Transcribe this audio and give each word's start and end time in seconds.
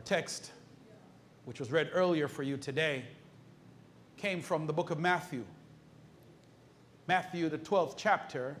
Our 0.00 0.04
text, 0.04 0.52
which 1.44 1.60
was 1.60 1.70
read 1.70 1.90
earlier 1.92 2.26
for 2.26 2.42
you 2.42 2.56
today, 2.56 3.04
came 4.16 4.40
from 4.40 4.66
the 4.66 4.72
book 4.72 4.90
of 4.90 4.98
Matthew. 4.98 5.44
Matthew, 7.06 7.50
the 7.50 7.58
12th 7.58 7.96
chapter, 7.98 8.56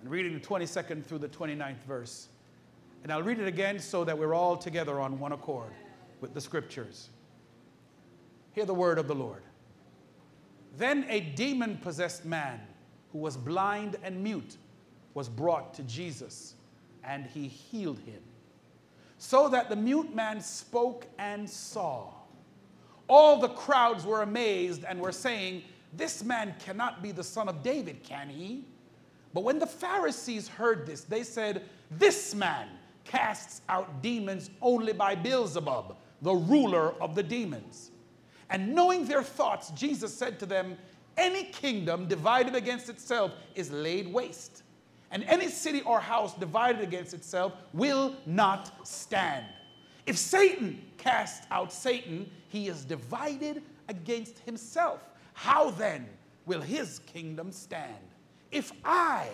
and 0.00 0.10
reading 0.10 0.34
the 0.34 0.40
22nd 0.40 1.04
through 1.04 1.18
the 1.18 1.28
29th 1.28 1.84
verse. 1.86 2.26
And 3.04 3.12
I'll 3.12 3.22
read 3.22 3.38
it 3.38 3.46
again 3.46 3.78
so 3.78 4.02
that 4.02 4.18
we're 4.18 4.34
all 4.34 4.56
together 4.56 4.98
on 4.98 5.20
one 5.20 5.30
accord 5.30 5.70
with 6.20 6.34
the 6.34 6.40
scriptures. 6.40 7.10
Hear 8.54 8.64
the 8.64 8.74
word 8.74 8.98
of 8.98 9.06
the 9.06 9.14
Lord. 9.14 9.44
Then 10.78 11.06
a 11.08 11.20
demon 11.20 11.76
possessed 11.76 12.24
man 12.24 12.58
who 13.12 13.18
was 13.18 13.36
blind 13.36 13.94
and 14.02 14.20
mute 14.20 14.56
was 15.14 15.28
brought 15.28 15.74
to 15.74 15.84
Jesus, 15.84 16.56
and 17.04 17.24
he 17.24 17.46
healed 17.46 18.00
him 18.00 18.20
so 19.18 19.48
that 19.48 19.68
the 19.68 19.76
mute 19.76 20.14
man 20.14 20.40
spoke 20.40 21.06
and 21.18 21.48
saw. 21.48 22.06
All 23.08 23.40
the 23.40 23.48
crowds 23.48 24.06
were 24.06 24.22
amazed 24.22 24.84
and 24.84 25.00
were 25.00 25.12
saying, 25.12 25.64
This 25.92 26.22
man 26.22 26.54
cannot 26.64 27.02
be 27.02 27.10
the 27.10 27.24
son 27.24 27.48
of 27.48 27.62
David, 27.62 28.04
can 28.04 28.28
he? 28.28 28.64
But 29.34 29.42
when 29.42 29.58
the 29.58 29.66
Pharisees 29.66 30.48
heard 30.48 30.86
this, 30.86 31.02
they 31.02 31.22
said, 31.22 31.64
This 31.90 32.34
man 32.34 32.68
casts 33.04 33.62
out 33.68 34.02
demons 34.02 34.50
only 34.62 34.92
by 34.92 35.14
Beelzebub, 35.14 35.96
the 36.22 36.34
ruler 36.34 36.92
of 37.02 37.14
the 37.14 37.22
demons. 37.22 37.90
And 38.50 38.74
knowing 38.74 39.04
their 39.04 39.22
thoughts, 39.22 39.70
Jesus 39.70 40.14
said 40.14 40.38
to 40.38 40.46
them, 40.46 40.76
Any 41.16 41.44
kingdom 41.44 42.06
divided 42.06 42.54
against 42.54 42.88
itself 42.88 43.32
is 43.54 43.70
laid 43.70 44.12
waste 44.12 44.62
and 45.10 45.24
any 45.24 45.48
city 45.48 45.80
or 45.82 46.00
house 46.00 46.34
divided 46.34 46.82
against 46.82 47.14
itself 47.14 47.52
will 47.72 48.14
not 48.26 48.86
stand. 48.86 49.46
If 50.06 50.16
Satan 50.16 50.82
casts 50.96 51.46
out 51.50 51.72
Satan, 51.72 52.30
he 52.48 52.68
is 52.68 52.84
divided 52.84 53.62
against 53.88 54.38
himself. 54.40 55.00
How 55.34 55.70
then 55.70 56.06
will 56.46 56.60
his 56.60 57.00
kingdom 57.00 57.52
stand? 57.52 57.94
If 58.50 58.72
I, 58.84 59.28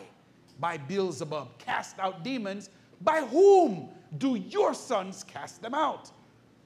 by 0.61 0.77
Beelzebub, 0.77 1.59
cast 1.59 1.99
out 1.99 2.23
demons, 2.23 2.71
by 3.01 3.21
whom 3.21 3.89
do 4.19 4.37
your 4.37 4.75
sons 4.75 5.25
cast 5.25 5.63
them 5.63 5.75
out? 5.75 6.11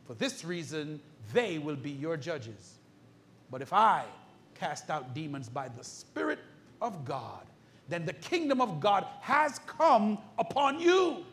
For 0.07 0.15
this 0.15 0.45
reason, 0.45 1.01
they 1.33 1.59
will 1.59 1.77
be 1.77 1.91
your 1.91 2.17
judges. 2.17 2.79
But 3.51 3.63
if 3.63 3.73
I 3.73 4.05
cast 4.55 4.91
out 4.91 5.15
demons 5.15 5.49
by 5.49 5.69
the 5.69 5.85
Spirit 5.85 6.39
of 6.81 7.05
God, 7.05 7.45
then 7.89 8.05
the 8.05 8.13
kingdom 8.13 8.61
of 8.61 8.81
God 8.81 9.07
has 9.21 9.59
come 9.61 10.19
upon 10.39 10.79
you. 10.79 11.25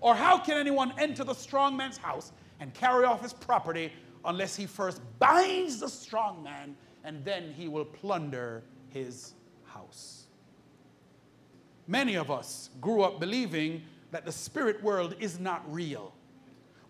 Or 0.00 0.14
how 0.14 0.38
can 0.38 0.58
anyone 0.58 0.92
enter 0.98 1.22
the 1.22 1.34
strong 1.34 1.76
man's 1.76 1.96
house 1.96 2.32
and 2.58 2.74
carry 2.74 3.04
off 3.04 3.22
his 3.22 3.32
property 3.32 3.92
unless 4.24 4.56
he 4.56 4.66
first 4.66 5.00
binds 5.20 5.78
the 5.78 5.88
strong 5.88 6.42
man 6.42 6.76
and 7.04 7.24
then 7.24 7.52
he 7.56 7.68
will 7.68 7.84
plunder 7.84 8.64
his 8.88 9.34
house? 9.64 10.26
Many 11.86 12.16
of 12.16 12.30
us 12.30 12.70
grew 12.80 13.02
up 13.02 13.20
believing 13.20 13.82
that 14.10 14.24
the 14.24 14.32
spirit 14.32 14.82
world 14.82 15.14
is 15.20 15.38
not 15.38 15.62
real. 15.72 16.12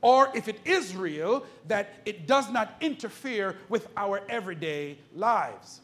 Or 0.01 0.31
if 0.35 0.49
it 0.49 0.59
is 0.65 0.97
real, 0.97 1.47
that 1.69 1.95
it 2.05 2.27
does 2.27 2.51
not 2.51 2.77
interfere 2.81 3.57
with 3.69 3.89
our 3.97 4.23
everyday 4.29 4.99
lives. 5.15 5.82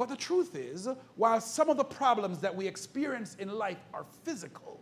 But 0.00 0.08
the 0.08 0.16
truth 0.16 0.56
is, 0.56 0.88
while 1.16 1.42
some 1.42 1.68
of 1.68 1.76
the 1.76 1.84
problems 1.84 2.38
that 2.38 2.56
we 2.56 2.66
experience 2.66 3.36
in 3.38 3.50
life 3.50 3.76
are 3.92 4.06
physical 4.24 4.80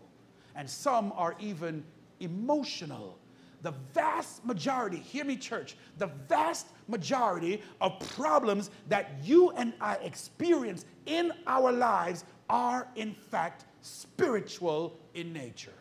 and 0.55 0.71
some 0.71 1.13
are 1.17 1.35
even 1.41 1.83
emotional, 2.21 3.19
the 3.63 3.73
vast 3.93 4.45
majority, 4.47 4.99
hear 4.99 5.25
me, 5.25 5.37
church, 5.37 5.77
the 5.97 6.07
vast 6.29 6.69
majority 6.87 7.61
of 7.81 7.99
problems 8.15 8.71
that 8.89 9.11
you 9.25 9.51
and 9.57 9.73
I 9.81 9.95
experience 9.97 10.85
in 11.07 11.33
our 11.49 11.73
lives 11.73 12.25
are, 12.49 12.87
in 12.95 13.13
fact, 13.13 13.65
spiritual 13.81 14.97
in 15.15 15.33
nature. 15.33 15.73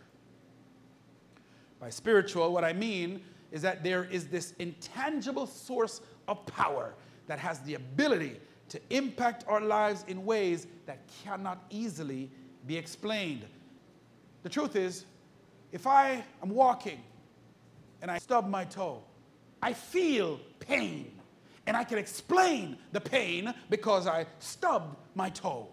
By 1.79 1.91
spiritual, 1.91 2.51
what 2.51 2.63
I 2.63 2.73
mean 2.73 3.21
is 3.51 3.61
that 3.61 3.83
there 3.83 4.05
is 4.05 4.29
this 4.29 4.55
intangible 4.57 5.45
source 5.45 6.01
of 6.27 6.43
power 6.47 6.95
that 7.27 7.37
has 7.37 7.59
the 7.59 7.75
ability 7.75 8.39
to 8.69 8.79
impact 8.89 9.45
our 9.47 9.61
lives 9.61 10.03
in 10.07 10.25
ways 10.25 10.67
that 10.85 10.99
cannot 11.23 11.63
easily 11.69 12.29
be 12.65 12.77
explained. 12.77 13.45
The 14.43 14.49
truth 14.49 14.75
is, 14.75 15.05
if 15.71 15.87
I 15.87 16.23
am 16.41 16.49
walking 16.49 17.01
and 18.01 18.09
I 18.11 18.17
stub 18.17 18.47
my 18.47 18.65
toe, 18.65 19.03
I 19.61 19.73
feel 19.73 20.39
pain. 20.59 21.11
And 21.65 21.75
I 21.75 21.83
can 21.83 21.97
explain 21.97 22.77
the 22.93 23.01
pain 23.01 23.53
because 23.69 24.07
I 24.07 24.25
stubbed 24.39 24.95
my 25.15 25.29
toe. 25.29 25.67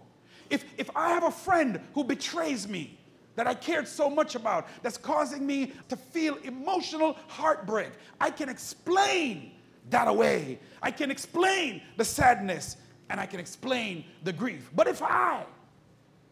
If, 0.51 0.65
if 0.77 0.91
I 0.97 1.11
have 1.11 1.23
a 1.23 1.31
friend 1.31 1.81
who 1.95 2.03
betrays 2.03 2.67
me, 2.67 2.99
that 3.37 3.47
I 3.47 3.55
cared 3.55 3.89
so 3.89 4.09
much 4.09 4.35
about, 4.35 4.69
that's 4.83 4.97
causing 4.97 5.47
me 5.47 5.73
to 5.89 5.97
feel 5.97 6.37
emotional 6.45 7.17
heartbreak, 7.29 7.91
I 8.21 8.31
can 8.31 8.49
explain 8.49 9.53
that 9.91 10.09
away. 10.09 10.59
I 10.83 10.91
can 10.91 11.11
explain 11.11 11.83
the 11.97 12.05
sadness 12.05 12.77
and 13.11 13.21
I 13.21 13.27
can 13.27 13.41
explain 13.41 14.05
the 14.23 14.33
grief. 14.33 14.71
But 14.75 14.87
if 14.87 15.03
I 15.03 15.45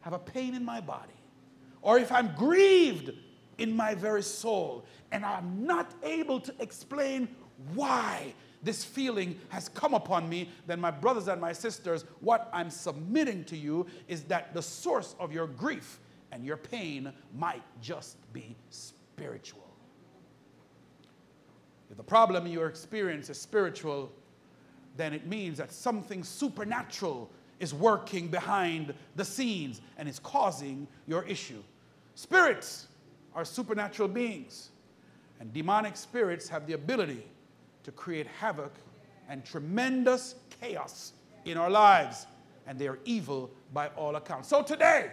have 0.00 0.12
a 0.12 0.18
pain 0.18 0.54
in 0.54 0.64
my 0.64 0.80
body, 0.80 1.12
or 1.80 1.98
if 1.98 2.10
I'm 2.12 2.34
grieved 2.36 3.12
in 3.58 3.74
my 3.74 3.94
very 3.94 4.22
soul, 4.22 4.84
and 5.10 5.24
I'm 5.24 5.66
not 5.66 5.92
able 6.02 6.40
to 6.40 6.54
explain 6.58 7.28
why 7.74 8.34
this 8.62 8.84
feeling 8.84 9.38
has 9.48 9.68
come 9.68 9.92
upon 9.92 10.28
me, 10.28 10.48
then, 10.66 10.80
my 10.80 10.90
brothers 10.90 11.28
and 11.28 11.40
my 11.40 11.52
sisters, 11.52 12.04
what 12.20 12.48
I'm 12.52 12.70
submitting 12.70 13.44
to 13.44 13.56
you 13.56 13.86
is 14.08 14.22
that 14.24 14.54
the 14.54 14.62
source 14.62 15.14
of 15.18 15.32
your 15.32 15.48
grief 15.48 15.98
and 16.30 16.44
your 16.44 16.56
pain 16.56 17.12
might 17.36 17.62
just 17.80 18.16
be 18.32 18.56
spiritual. 18.70 19.68
If 21.90 21.96
the 21.96 22.02
problem 22.02 22.46
you 22.46 22.62
experience 22.62 23.28
is 23.28 23.38
spiritual, 23.38 24.10
then 24.96 25.12
it 25.12 25.26
means 25.26 25.58
that 25.58 25.72
something 25.72 26.22
supernatural 26.22 27.30
is 27.60 27.72
working 27.72 28.28
behind 28.28 28.92
the 29.16 29.24
scenes 29.24 29.80
and 29.96 30.08
is 30.08 30.18
causing 30.18 30.86
your 31.06 31.24
issue. 31.24 31.62
Spirits 32.14 32.88
are 33.34 33.44
supernatural 33.44 34.08
beings, 34.08 34.70
and 35.40 35.52
demonic 35.52 35.96
spirits 35.96 36.48
have 36.48 36.66
the 36.66 36.74
ability 36.74 37.24
to 37.84 37.92
create 37.92 38.26
havoc 38.26 38.72
and 39.28 39.44
tremendous 39.44 40.34
chaos 40.60 41.12
in 41.44 41.56
our 41.56 41.70
lives, 41.70 42.26
and 42.66 42.78
they 42.78 42.86
are 42.86 42.98
evil 43.04 43.50
by 43.72 43.88
all 43.96 44.16
accounts. 44.16 44.48
So 44.48 44.62
today, 44.62 45.10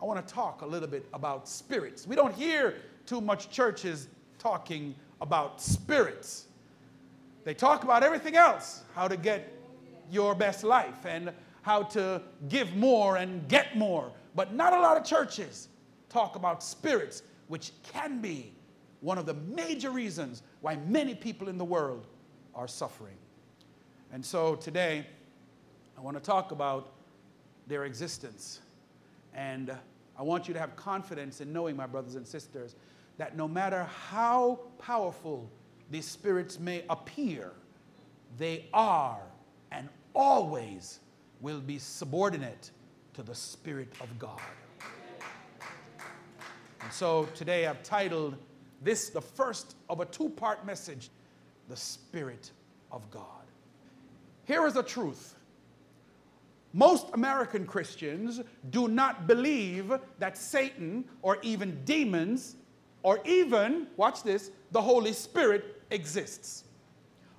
I 0.00 0.04
want 0.04 0.26
to 0.26 0.34
talk 0.34 0.62
a 0.62 0.66
little 0.66 0.88
bit 0.88 1.06
about 1.12 1.48
spirits. 1.48 2.06
We 2.06 2.16
don't 2.16 2.34
hear 2.34 2.76
too 3.06 3.20
much 3.20 3.50
churches 3.50 4.08
talking 4.38 4.94
about 5.20 5.60
spirits. 5.60 6.46
They 7.44 7.54
talk 7.54 7.84
about 7.84 8.02
everything 8.02 8.36
else 8.36 8.82
how 8.94 9.08
to 9.08 9.16
get 9.16 9.52
your 10.10 10.34
best 10.34 10.62
life 10.62 11.04
and 11.04 11.32
how 11.62 11.82
to 11.82 12.22
give 12.48 12.74
more 12.76 13.16
and 13.16 13.46
get 13.48 13.76
more. 13.76 14.12
But 14.34 14.54
not 14.54 14.72
a 14.72 14.80
lot 14.80 14.96
of 14.96 15.04
churches 15.04 15.68
talk 16.08 16.36
about 16.36 16.62
spirits, 16.62 17.22
which 17.48 17.72
can 17.92 18.20
be 18.20 18.52
one 19.00 19.18
of 19.18 19.26
the 19.26 19.34
major 19.34 19.90
reasons 19.90 20.42
why 20.60 20.76
many 20.86 21.14
people 21.14 21.48
in 21.48 21.58
the 21.58 21.64
world 21.64 22.06
are 22.54 22.68
suffering. 22.68 23.16
And 24.12 24.24
so 24.24 24.56
today, 24.56 25.06
I 25.96 26.00
want 26.00 26.16
to 26.16 26.22
talk 26.22 26.52
about 26.52 26.92
their 27.66 27.84
existence. 27.84 28.60
And 29.34 29.74
I 30.18 30.22
want 30.22 30.46
you 30.46 30.54
to 30.54 30.60
have 30.60 30.76
confidence 30.76 31.40
in 31.40 31.52
knowing, 31.52 31.76
my 31.76 31.86
brothers 31.86 32.14
and 32.14 32.26
sisters, 32.26 32.76
that 33.16 33.36
no 33.36 33.48
matter 33.48 33.84
how 34.10 34.60
powerful 34.78 35.50
these 35.90 36.06
spirits 36.06 36.58
may 36.58 36.84
appear, 36.88 37.52
they 38.38 38.66
are 38.72 39.20
and 39.70 39.88
always 40.14 41.00
will 41.40 41.60
be 41.60 41.78
subordinate 41.78 42.70
to 43.14 43.22
the 43.22 43.34
Spirit 43.34 43.92
of 44.00 44.18
God. 44.18 44.40
And 46.80 46.92
so 46.92 47.28
today 47.34 47.66
I've 47.66 47.82
titled 47.82 48.36
this 48.82 49.10
the 49.10 49.20
first 49.20 49.76
of 49.88 50.00
a 50.00 50.06
two 50.06 50.30
part 50.30 50.66
message 50.66 51.10
The 51.68 51.76
Spirit 51.76 52.50
of 52.90 53.08
God. 53.10 53.26
Here 54.44 54.66
is 54.66 54.74
the 54.74 54.82
truth 54.82 55.36
most 56.72 57.06
American 57.12 57.66
Christians 57.66 58.40
do 58.70 58.88
not 58.88 59.26
believe 59.26 59.92
that 60.18 60.38
Satan 60.38 61.04
or 61.20 61.38
even 61.42 61.84
demons 61.84 62.56
or 63.02 63.20
even, 63.24 63.86
watch 63.96 64.22
this, 64.22 64.50
the 64.70 64.80
Holy 64.80 65.12
Spirit 65.12 65.82
exists. 65.90 66.64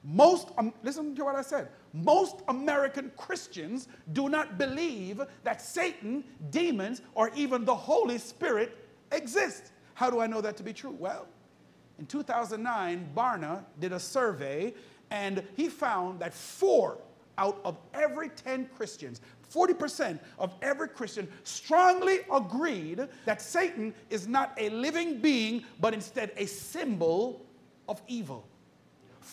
Most, 0.03 0.49
um, 0.57 0.73
listen 0.83 1.15
to 1.15 1.23
what 1.23 1.35
I 1.35 1.41
said. 1.41 1.69
Most 1.93 2.41
American 2.49 3.11
Christians 3.15 3.87
do 4.11 4.27
not 4.27 4.57
believe 4.57 5.21
that 5.43 5.61
Satan, 5.61 6.23
demons, 6.49 7.01
or 7.15 7.31
even 7.35 7.63
the 7.63 7.75
Holy 7.75 8.17
Spirit 8.17 8.77
exist. 9.11 9.71
How 9.93 10.09
do 10.09 10.19
I 10.19 10.27
know 10.27 10.41
that 10.41 10.57
to 10.57 10.63
be 10.63 10.73
true? 10.73 10.95
Well, 10.99 11.27
In 11.99 12.05
2009, 12.07 13.11
Barna 13.15 13.63
did 13.79 13.93
a 13.93 13.99
survey 13.99 14.73
and 15.11 15.43
he 15.55 15.69
found 15.69 16.19
that 16.19 16.33
four 16.33 16.97
out 17.37 17.59
of 17.63 17.77
every 17.93 18.29
10 18.29 18.69
Christians, 18.75 19.21
40% 19.53 20.19
of 20.39 20.53
every 20.61 20.87
Christian, 20.87 21.27
strongly 21.43 22.19
agreed 22.31 23.07
that 23.25 23.41
Satan 23.41 23.93
is 24.09 24.27
not 24.27 24.53
a 24.57 24.69
living 24.69 25.19
being, 25.19 25.63
but 25.79 25.93
instead 25.93 26.31
a 26.37 26.45
symbol 26.45 27.45
of 27.87 28.01
evil. 28.07 28.47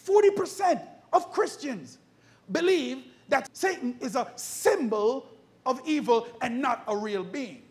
40% 0.06 0.82
of 1.12 1.32
Christians 1.32 1.98
believe 2.52 3.04
that 3.28 3.48
Satan 3.56 3.96
is 4.00 4.16
a 4.16 4.30
symbol 4.36 5.26
of 5.66 5.80
evil 5.86 6.26
and 6.42 6.60
not 6.60 6.82
a 6.86 6.96
real 6.96 7.24
being. 7.24 7.62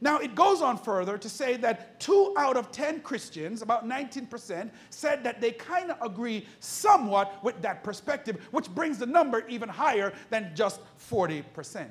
Now, 0.00 0.18
it 0.18 0.34
goes 0.34 0.62
on 0.62 0.78
further 0.78 1.18
to 1.18 1.28
say 1.28 1.56
that 1.56 1.98
two 1.98 2.32
out 2.36 2.56
of 2.56 2.70
10 2.70 3.00
Christians, 3.00 3.62
about 3.62 3.88
19%, 3.88 4.70
said 4.90 5.24
that 5.24 5.40
they 5.40 5.50
kind 5.50 5.90
of 5.90 6.00
agree 6.00 6.46
somewhat 6.60 7.42
with 7.42 7.60
that 7.62 7.82
perspective, 7.82 8.46
which 8.52 8.72
brings 8.74 8.98
the 8.98 9.06
number 9.06 9.46
even 9.48 9.68
higher 9.68 10.12
than 10.30 10.52
just 10.54 10.80
40%. 11.10 11.88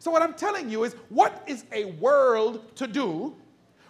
So, 0.00 0.10
what 0.10 0.20
I'm 0.20 0.34
telling 0.34 0.68
you 0.68 0.84
is 0.84 0.94
what 1.08 1.44
is 1.46 1.64
a 1.72 1.84
world 1.84 2.76
to 2.76 2.86
do 2.86 3.36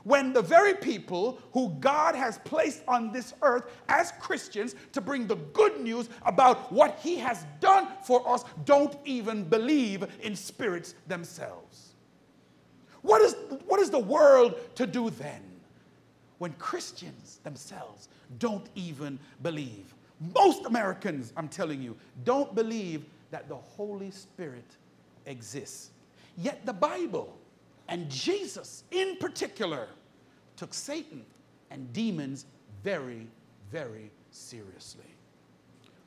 when 0.04 0.34
the 0.34 0.42
very 0.42 0.74
people 0.74 1.40
who 1.52 1.70
God 1.80 2.14
has 2.14 2.38
placed 2.44 2.82
on 2.86 3.10
this 3.10 3.32
earth 3.40 3.64
as 3.88 4.12
Christians 4.20 4.74
to 4.92 5.00
bring 5.00 5.26
the 5.26 5.36
good 5.36 5.80
news 5.80 6.10
about 6.22 6.70
what 6.70 6.98
He 7.02 7.16
has 7.16 7.46
done 7.60 7.88
for 8.04 8.26
us 8.28 8.44
don't 8.66 8.94
even 9.06 9.44
believe 9.44 10.06
in 10.20 10.36
spirits 10.36 10.94
themselves? 11.08 11.93
What 13.04 13.20
is, 13.20 13.36
what 13.66 13.80
is 13.80 13.90
the 13.90 13.98
world 13.98 14.54
to 14.76 14.86
do 14.86 15.10
then 15.10 15.42
when 16.38 16.54
Christians 16.54 17.38
themselves 17.44 18.08
don't 18.38 18.66
even 18.74 19.18
believe? 19.42 19.94
Most 20.34 20.64
Americans, 20.64 21.30
I'm 21.36 21.48
telling 21.48 21.82
you, 21.82 21.96
don't 22.24 22.54
believe 22.54 23.04
that 23.30 23.46
the 23.46 23.56
Holy 23.56 24.10
Spirit 24.10 24.64
exists. 25.26 25.90
Yet 26.38 26.64
the 26.64 26.72
Bible 26.72 27.36
and 27.88 28.10
Jesus 28.10 28.84
in 28.90 29.16
particular 29.16 29.88
took 30.56 30.72
Satan 30.72 31.26
and 31.70 31.92
demons 31.92 32.46
very, 32.82 33.26
very 33.70 34.10
seriously. 34.30 35.04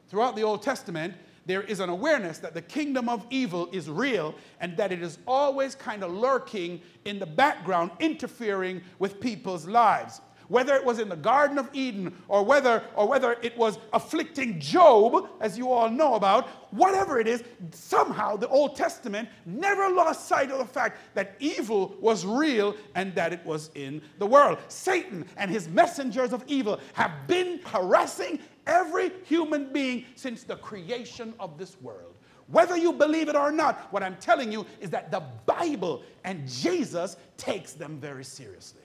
Throughout 0.09 0.35
the 0.35 0.41
Old 0.41 0.63
Testament, 0.63 1.13
there 1.47 1.63
is 1.63 1.79
an 1.79 1.89
awareness 1.89 2.37
that 2.39 2.53
the 2.53 2.61
kingdom 2.61 3.07
of 3.09 3.25
evil 3.29 3.69
is 3.71 3.89
real 3.89 4.35
and 4.59 4.75
that 4.77 4.91
it 4.91 5.01
is 5.01 5.17
always 5.25 5.73
kind 5.75 6.03
of 6.03 6.11
lurking 6.11 6.81
in 7.05 7.19
the 7.19 7.25
background, 7.25 7.91
interfering 7.99 8.81
with 8.99 9.19
people's 9.19 9.65
lives. 9.65 10.21
Whether 10.49 10.75
it 10.75 10.85
was 10.85 10.99
in 10.99 11.09
the 11.09 11.15
Garden 11.15 11.57
of 11.57 11.69
Eden 11.73 12.15
or 12.29 12.43
whether, 12.43 12.83
or 12.95 13.05
whether 13.07 13.33
it 13.41 13.57
was 13.57 13.79
afflicting 13.91 14.59
Job, 14.59 15.29
as 15.41 15.57
you 15.57 15.71
all 15.71 15.89
know 15.89 16.15
about, 16.15 16.47
whatever 16.71 17.19
it 17.19 17.27
is, 17.27 17.43
somehow 17.71 18.37
the 18.37 18.47
Old 18.47 18.75
Testament 18.75 19.27
never 19.45 19.89
lost 19.89 20.27
sight 20.27 20.51
of 20.51 20.59
the 20.59 20.65
fact 20.65 20.99
that 21.15 21.35
evil 21.39 21.95
was 21.99 22.25
real 22.25 22.75
and 22.95 23.13
that 23.15 23.33
it 23.33 23.45
was 23.45 23.71
in 23.75 24.01
the 24.19 24.27
world. 24.27 24.57
Satan 24.69 25.25
and 25.35 25.51
his 25.51 25.67
messengers 25.67 26.31
of 26.31 26.43
evil 26.47 26.79
have 26.93 27.11
been 27.27 27.59
harassing 27.65 28.39
every 28.67 29.11
human 29.23 29.73
being 29.73 30.05
since 30.15 30.43
the 30.43 30.57
creation 30.57 31.33
of 31.39 31.57
this 31.57 31.81
world. 31.81 32.13
Whether 32.47 32.77
you 32.77 32.93
believe 32.93 33.27
it 33.27 33.35
or 33.35 33.51
not, 33.51 33.91
what 33.91 34.03
I'm 34.03 34.15
telling 34.17 34.51
you 34.51 34.65
is 34.79 34.89
that 34.91 35.11
the 35.11 35.21
Bible 35.45 36.03
and 36.23 36.47
Jesus 36.47 37.17
takes 37.35 37.73
them 37.73 37.97
very 37.99 38.23
seriously. 38.23 38.81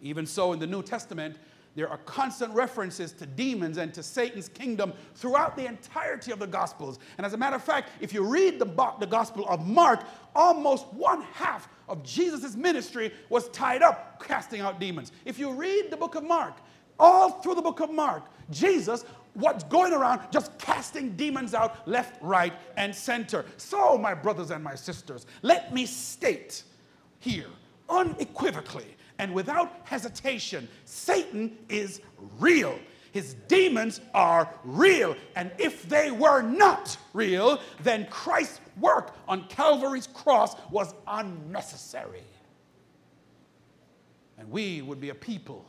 Even 0.00 0.26
so, 0.26 0.52
in 0.52 0.60
the 0.60 0.66
New 0.66 0.82
Testament, 0.82 1.38
there 1.74 1.88
are 1.88 1.98
constant 1.98 2.52
references 2.54 3.12
to 3.12 3.26
demons 3.26 3.78
and 3.78 3.92
to 3.94 4.02
Satan's 4.02 4.48
kingdom 4.48 4.92
throughout 5.14 5.56
the 5.56 5.66
entirety 5.66 6.32
of 6.32 6.38
the 6.38 6.46
Gospels. 6.46 6.98
And 7.16 7.26
as 7.26 7.34
a 7.34 7.36
matter 7.36 7.56
of 7.56 7.62
fact, 7.62 7.90
if 8.00 8.12
you 8.12 8.24
read 8.24 8.58
the, 8.58 8.94
the 8.98 9.06
Gospel 9.06 9.48
of 9.48 9.66
Mark, 9.66 10.04
almost 10.34 10.86
one 10.92 11.22
half 11.32 11.68
of 11.88 12.02
Jesus' 12.02 12.56
ministry 12.56 13.12
was 13.28 13.48
tied 13.50 13.82
up 13.82 14.22
casting 14.24 14.60
out 14.60 14.80
demons. 14.80 15.12
If 15.24 15.38
you 15.38 15.52
read 15.52 15.90
the 15.90 15.96
book 15.96 16.14
of 16.14 16.24
Mark, 16.24 16.56
all 16.98 17.30
through 17.30 17.54
the 17.54 17.62
book 17.62 17.80
of 17.80 17.90
Mark, 17.90 18.24
Jesus 18.50 19.04
what's 19.34 19.64
going 19.64 19.92
around 19.92 20.20
just 20.32 20.56
casting 20.58 21.14
demons 21.16 21.54
out 21.54 21.86
left, 21.86 22.20
right, 22.22 22.52
and 22.76 22.94
center. 22.94 23.44
So, 23.56 23.96
my 23.96 24.14
brothers 24.14 24.50
and 24.50 24.62
my 24.62 24.74
sisters, 24.74 25.26
let 25.42 25.72
me 25.72 25.86
state 25.86 26.64
here 27.20 27.46
unequivocally 27.88 28.96
and 29.18 29.32
without 29.32 29.80
hesitation 29.84 30.68
Satan 30.84 31.56
is 31.68 32.00
real. 32.38 32.78
His 33.12 33.34
demons 33.48 34.00
are 34.14 34.52
real. 34.64 35.16
And 35.34 35.50
if 35.58 35.88
they 35.88 36.10
were 36.10 36.42
not 36.42 36.96
real, 37.14 37.60
then 37.82 38.06
Christ's 38.10 38.60
work 38.78 39.14
on 39.26 39.48
Calvary's 39.48 40.06
cross 40.06 40.54
was 40.70 40.94
unnecessary. 41.06 42.22
And 44.36 44.48
we 44.50 44.82
would 44.82 45.00
be 45.00 45.08
a 45.08 45.14
people 45.14 45.64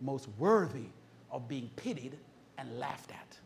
most 0.00 0.28
worthy 0.38 0.86
of 1.30 1.48
being 1.48 1.70
pitied 1.76 2.16
and 2.56 2.78
laughed 2.78 3.10
at. 3.10 3.38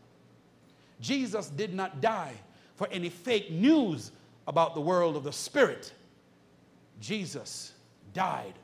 Jesus 1.00 1.48
did 1.48 1.74
not 1.74 2.00
die 2.00 2.34
for 2.76 2.88
any 2.90 3.08
fake 3.08 3.50
news 3.50 4.12
about 4.46 4.74
the 4.74 4.80
world 4.80 5.16
of 5.16 5.24
the 5.24 5.32
spirit. 5.32 5.92
Jesus 7.00 7.72
died 8.12 8.54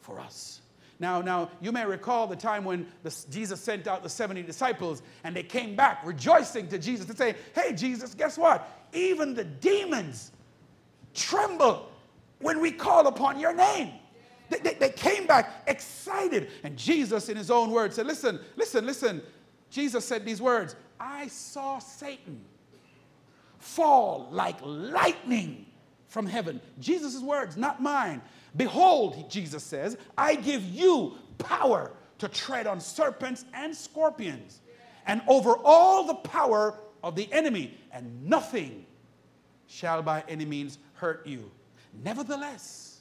for 0.00 0.18
us. 0.20 0.60
Now, 0.98 1.20
now 1.20 1.50
you 1.60 1.72
may 1.72 1.84
recall 1.84 2.26
the 2.26 2.36
time 2.36 2.64
when 2.64 2.86
the, 3.02 3.14
Jesus 3.30 3.60
sent 3.60 3.86
out 3.86 4.02
the 4.02 4.08
70 4.08 4.42
disciples 4.42 5.02
and 5.24 5.36
they 5.36 5.42
came 5.42 5.76
back 5.76 6.04
rejoicing 6.06 6.68
to 6.68 6.78
Jesus 6.78 7.06
to 7.06 7.16
say, 7.16 7.34
Hey, 7.54 7.74
Jesus, 7.74 8.14
guess 8.14 8.38
what? 8.38 8.88
Even 8.94 9.34
the 9.34 9.44
demons 9.44 10.32
tremble 11.12 11.90
when 12.40 12.60
we 12.60 12.70
call 12.70 13.06
upon 13.06 13.38
your 13.38 13.54
name. 13.54 13.92
They, 14.48 14.58
they, 14.58 14.74
they, 14.74 14.90
came 14.90 15.26
back 15.26 15.62
excited. 15.66 16.50
And 16.62 16.76
Jesus, 16.76 17.28
in 17.28 17.36
his 17.36 17.50
own 17.50 17.70
words, 17.70 17.96
said, 17.96 18.06
Listen, 18.06 18.40
listen, 18.56 18.86
listen. 18.86 19.22
Jesus 19.70 20.04
said 20.04 20.24
these 20.24 20.40
words 20.40 20.76
I 21.00 21.28
saw 21.28 21.78
Satan 21.78 22.40
fall 23.58 24.28
like 24.30 24.56
lightning 24.62 25.66
from 26.08 26.26
heaven. 26.26 26.60
Jesus' 26.78 27.20
words, 27.20 27.56
not 27.56 27.82
mine. 27.82 28.22
Behold, 28.56 29.30
Jesus 29.30 29.62
says, 29.62 29.98
I 30.16 30.34
give 30.36 30.64
you 30.64 31.14
power 31.38 31.92
to 32.18 32.28
tread 32.28 32.66
on 32.66 32.80
serpents 32.80 33.44
and 33.52 33.74
scorpions 33.74 34.60
and 35.06 35.20
over 35.28 35.54
all 35.64 36.04
the 36.04 36.14
power 36.14 36.78
of 37.02 37.14
the 37.14 37.32
enemy, 37.32 37.78
and 37.92 38.24
nothing 38.24 38.86
shall 39.66 40.02
by 40.02 40.24
any 40.28 40.44
means 40.44 40.78
hurt 40.94 41.26
you. 41.26 41.50
Nevertheless, 42.02 42.95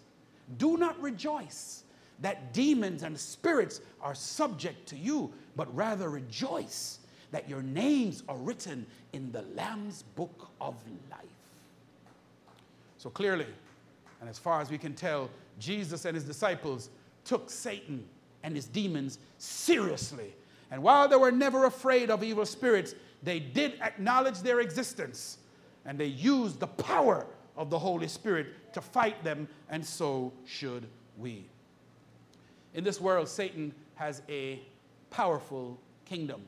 do 0.58 0.78
not 0.78 1.00
rejoice 1.02 1.84
that 2.22 2.54
demons 2.54 3.04
and 3.04 3.20
spirits 3.20 3.82
are 4.02 4.16
subject 4.16 4.88
to 4.90 4.96
you, 4.96 5.34
but 5.56 5.74
rather 5.76 6.10
rejoice 6.10 7.00
that 7.32 7.50
your 7.50 7.62
names 7.62 8.24
are 8.30 8.38
written 8.38 8.86
in 9.14 9.32
the 9.32 9.42
Lamb's 9.54 10.04
book 10.16 10.50
of 10.62 10.76
life. 11.12 11.20
So 12.98 13.10
clearly, 13.10 13.48
and 14.22 14.30
as 14.30 14.40
far 14.40 14.62
as 14.62 14.72
we 14.72 14.78
can 14.78 14.94
tell, 14.94 15.30
Jesus 15.60 16.06
and 16.06 16.16
his 16.16 16.24
disciples 16.24 16.90
took 17.26 17.50
Satan 17.50 18.06
and 18.44 18.56
his 18.56 18.66
demons 18.68 19.20
seriously. 19.38 20.34
And 20.72 20.82
while 20.82 21.08
they 21.08 21.16
were 21.16 21.32
never 21.32 21.66
afraid 21.66 22.10
of 22.10 22.24
evil 22.24 22.46
spirits, 22.46 22.96
they 23.24 23.40
did 23.40 23.80
acknowledge 23.82 24.40
their 24.42 24.62
existence 24.62 25.40
and 25.86 25.98
they 25.98 26.06
used 26.06 26.60
the 26.60 26.68
power 26.68 27.28
of 27.58 27.70
the 27.70 27.80
Holy 27.80 28.08
Spirit 28.08 28.74
to 28.74 28.82
fight 28.82 29.24
them, 29.24 29.48
and 29.70 29.86
so 29.86 30.32
should 30.46 30.86
we. 31.18 31.46
In 32.74 32.84
this 32.84 33.00
world, 33.00 33.28
Satan 33.28 33.74
has 33.96 34.22
a 34.28 34.60
powerful 35.10 35.80
kingdom 36.06 36.42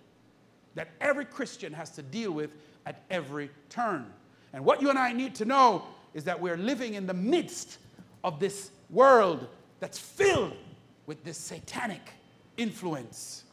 that 0.76 0.90
every 1.02 1.26
Christian 1.26 1.74
has 1.74 1.90
to 1.92 2.02
deal 2.02 2.32
with 2.32 2.52
at 2.86 3.02
every 3.10 3.50
turn. 3.70 4.06
And 4.54 4.64
what 4.64 4.82
you 4.82 4.90
and 4.90 5.00
I 5.00 5.14
need 5.14 5.36
to 5.36 5.46
know 5.46 5.84
is 6.14 6.24
that 6.26 6.40
we're 6.40 6.58
living 6.58 6.94
in 6.94 7.08
the 7.08 7.14
midst 7.14 7.80
of 8.24 8.40
this 8.40 8.72
world 8.90 9.48
that's 9.80 9.98
filled 9.98 10.54
with 11.06 11.24
this 11.24 11.38
satanic 11.38 12.12
influence. 12.58 13.44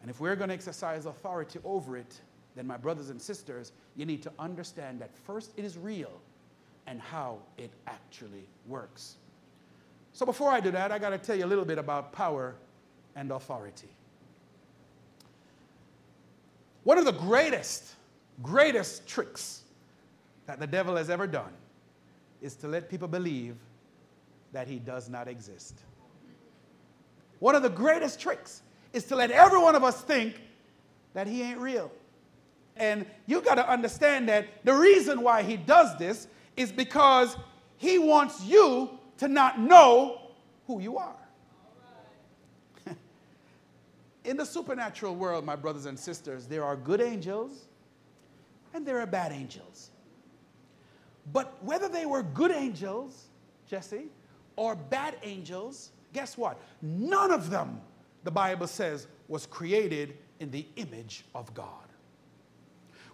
And 0.00 0.10
if 0.10 0.20
we're 0.20 0.36
going 0.36 0.48
to 0.48 0.54
exercise 0.54 1.06
authority 1.06 1.58
over 1.64 1.96
it, 1.96 2.20
then, 2.56 2.66
my 2.66 2.76
brothers 2.76 3.10
and 3.10 3.20
sisters, 3.20 3.72
you 3.96 4.06
need 4.06 4.22
to 4.22 4.32
understand 4.38 5.00
that 5.00 5.16
first 5.26 5.52
it 5.56 5.64
is 5.64 5.76
real 5.76 6.20
and 6.86 7.00
how 7.00 7.38
it 7.58 7.70
actually 7.86 8.46
works. 8.66 9.16
So, 10.12 10.24
before 10.24 10.50
I 10.50 10.60
do 10.60 10.70
that, 10.70 10.92
I 10.92 10.98
got 10.98 11.10
to 11.10 11.18
tell 11.18 11.36
you 11.36 11.44
a 11.44 11.46
little 11.46 11.64
bit 11.64 11.78
about 11.78 12.12
power 12.12 12.54
and 13.16 13.30
authority. 13.30 13.88
One 16.84 16.98
of 16.98 17.04
the 17.04 17.12
greatest, 17.12 17.94
greatest 18.42 19.06
tricks 19.06 19.62
that 20.46 20.60
the 20.60 20.66
devil 20.66 20.96
has 20.96 21.10
ever 21.10 21.26
done 21.26 21.52
is 22.42 22.54
to 22.56 22.68
let 22.68 22.90
people 22.90 23.08
believe 23.08 23.56
that 24.52 24.68
he 24.68 24.78
does 24.78 25.08
not 25.08 25.26
exist. 25.26 25.80
One 27.38 27.54
of 27.54 27.62
the 27.62 27.70
greatest 27.70 28.20
tricks 28.20 28.62
is 28.92 29.04
to 29.04 29.16
let 29.16 29.30
every 29.30 29.58
one 29.58 29.74
of 29.74 29.82
us 29.82 30.00
think 30.02 30.40
that 31.14 31.26
he 31.26 31.42
ain't 31.42 31.58
real. 31.58 31.90
And 32.76 33.06
you 33.26 33.40
got 33.40 33.54
to 33.56 33.68
understand 33.68 34.28
that 34.28 34.46
the 34.64 34.74
reason 34.74 35.22
why 35.22 35.42
he 35.42 35.56
does 35.56 35.96
this 35.98 36.28
is 36.56 36.72
because 36.72 37.36
he 37.76 37.98
wants 37.98 38.42
you 38.44 38.90
to 39.18 39.28
not 39.28 39.58
know 39.60 40.20
who 40.66 40.80
you 40.80 40.98
are. 40.98 41.16
In 44.24 44.36
the 44.36 44.46
supernatural 44.46 45.14
world, 45.14 45.44
my 45.44 45.56
brothers 45.56 45.86
and 45.86 45.98
sisters, 45.98 46.46
there 46.46 46.64
are 46.64 46.76
good 46.76 47.00
angels 47.00 47.66
and 48.72 48.86
there 48.86 49.00
are 49.00 49.06
bad 49.06 49.32
angels. 49.32 49.90
But 51.32 51.62
whether 51.64 51.88
they 51.88 52.06
were 52.06 52.22
good 52.22 52.50
angels, 52.50 53.26
Jesse, 53.66 54.08
or 54.56 54.74
bad 54.74 55.16
angels, 55.22 55.90
guess 56.12 56.36
what? 56.36 56.58
None 56.82 57.30
of 57.30 57.50
them, 57.50 57.80
the 58.24 58.30
Bible 58.30 58.66
says, 58.66 59.06
was 59.28 59.46
created 59.46 60.18
in 60.40 60.50
the 60.50 60.66
image 60.76 61.24
of 61.34 61.52
God. 61.54 61.83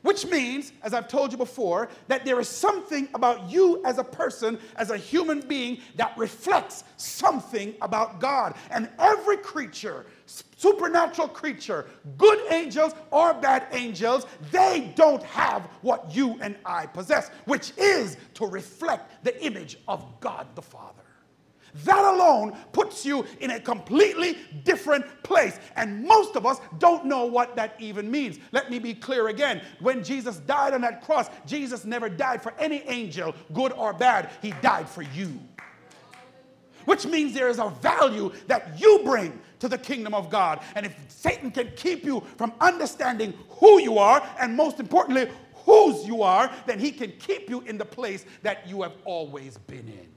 Which 0.03 0.27
means, 0.27 0.73
as 0.83 0.95
I've 0.95 1.09
told 1.09 1.31
you 1.31 1.37
before, 1.37 1.91
that 2.09 2.25
there 2.25 2.41
is 2.41 2.49
something 2.49 3.09
about 3.13 3.51
you 3.51 3.83
as 3.85 3.99
a 3.99 4.05
person, 4.05 4.59
as 4.77 4.91
a 4.91 4.97
human 4.97 5.41
being, 5.41 5.81
that 5.97 6.17
reflects 6.17 6.85
something 6.97 7.75
about 7.83 8.19
God. 8.19 8.55
And 8.71 8.89
every 8.99 9.37
creature, 9.37 10.07
supernatural 10.57 11.29
creature, 11.29 11.85
good 12.17 12.41
angels 12.51 12.95
or 13.11 13.35
bad 13.35 13.67
angels, 13.73 14.27
they 14.51 14.93
don't 14.97 15.23
have 15.23 15.65
what 15.83 16.15
you 16.15 16.39
and 16.41 16.57
I 16.65 16.87
possess, 16.87 17.29
which 17.45 17.73
is 17.77 18.17
to 18.35 18.47
reflect 18.47 19.23
the 19.23 19.45
image 19.45 19.77
of 19.87 20.05
God 20.21 20.47
the 20.55 20.63
Father. 20.63 21.03
That 21.85 22.05
alone 22.05 22.57
puts 22.73 23.05
you 23.05 23.25
in 23.41 23.51
a 23.51 23.61
completely 23.61 24.39
different 24.65 25.05
place. 25.23 25.59
And 25.77 26.05
most 26.05 26.37
of 26.37 26.47
us 26.47 26.61
don't 26.79 27.07
know 27.07 27.27
what 27.27 27.57
that 27.57 27.77
even 27.79 28.11
means. 28.11 28.39
Let 28.53 28.71
me 28.71 28.79
be 28.79 28.95
clear 28.95 29.29
again. 29.29 29.63
When 29.81 30.03
Jesus 30.03 30.39
died 30.39 30.75
on 30.75 30.81
that 30.83 31.03
cross, 31.03 31.29
Jesus 31.47 31.85
never 31.85 32.09
died 32.09 32.43
for 32.43 32.53
any 32.59 32.83
angel, 32.83 33.35
good 33.53 33.73
or 33.73 33.93
bad. 33.93 34.31
He 34.43 34.53
died 34.63 34.89
for 34.89 35.03
you. 35.03 35.39
Which 36.87 37.07
means 37.07 37.35
there 37.35 37.49
is 37.49 37.59
a 37.59 37.69
value 37.69 38.33
that 38.47 38.81
you 38.81 39.03
bring 39.05 39.39
to 39.61 39.69
the 39.69 39.79
kingdom 39.79 40.15
of 40.15 40.31
God. 40.31 40.61
And 40.75 40.87
if 40.87 40.97
Satan 41.09 41.51
can 41.51 41.71
keep 41.77 42.05
you 42.05 42.23
from 42.37 42.53
understanding 42.61 43.35
who 43.49 43.81
you 43.81 43.99
are, 43.99 44.27
and 44.41 44.57
most 44.57 44.81
importantly, 44.81 45.31
whose 45.67 46.07
you 46.07 46.23
are, 46.23 46.51
then 46.67 46.79
he 46.79 46.91
can 46.91 47.13
keep 47.19 47.51
you 47.51 47.61
in 47.63 47.77
the 47.79 47.85
place 47.85 48.25
that 48.43 48.67
you 48.67 48.83
have 48.83 48.95
always 49.05 49.59
been 49.59 49.87
in. 49.87 50.09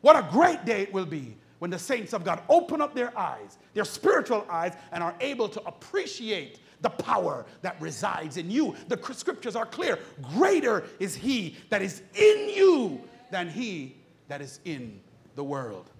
What 0.00 0.16
a 0.16 0.28
great 0.30 0.64
day 0.64 0.82
it 0.82 0.92
will 0.92 1.06
be 1.06 1.36
when 1.58 1.70
the 1.70 1.78
saints 1.78 2.12
of 2.12 2.24
God 2.24 2.42
open 2.48 2.80
up 2.80 2.94
their 2.94 3.16
eyes, 3.18 3.58
their 3.74 3.84
spiritual 3.84 4.46
eyes, 4.48 4.74
and 4.92 5.02
are 5.02 5.14
able 5.20 5.48
to 5.48 5.62
appreciate 5.64 6.58
the 6.80 6.90
power 6.90 7.44
that 7.62 7.80
resides 7.80 8.38
in 8.38 8.50
you. 8.50 8.74
The 8.88 8.98
scriptures 9.12 9.56
are 9.56 9.66
clear. 9.66 9.98
Greater 10.34 10.84
is 10.98 11.14
he 11.14 11.56
that 11.68 11.82
is 11.82 12.02
in 12.14 12.48
you 12.48 13.00
than 13.30 13.48
he 13.48 13.96
that 14.28 14.40
is 14.40 14.60
in 14.64 15.00
the 15.34 15.44
world. 15.44 15.90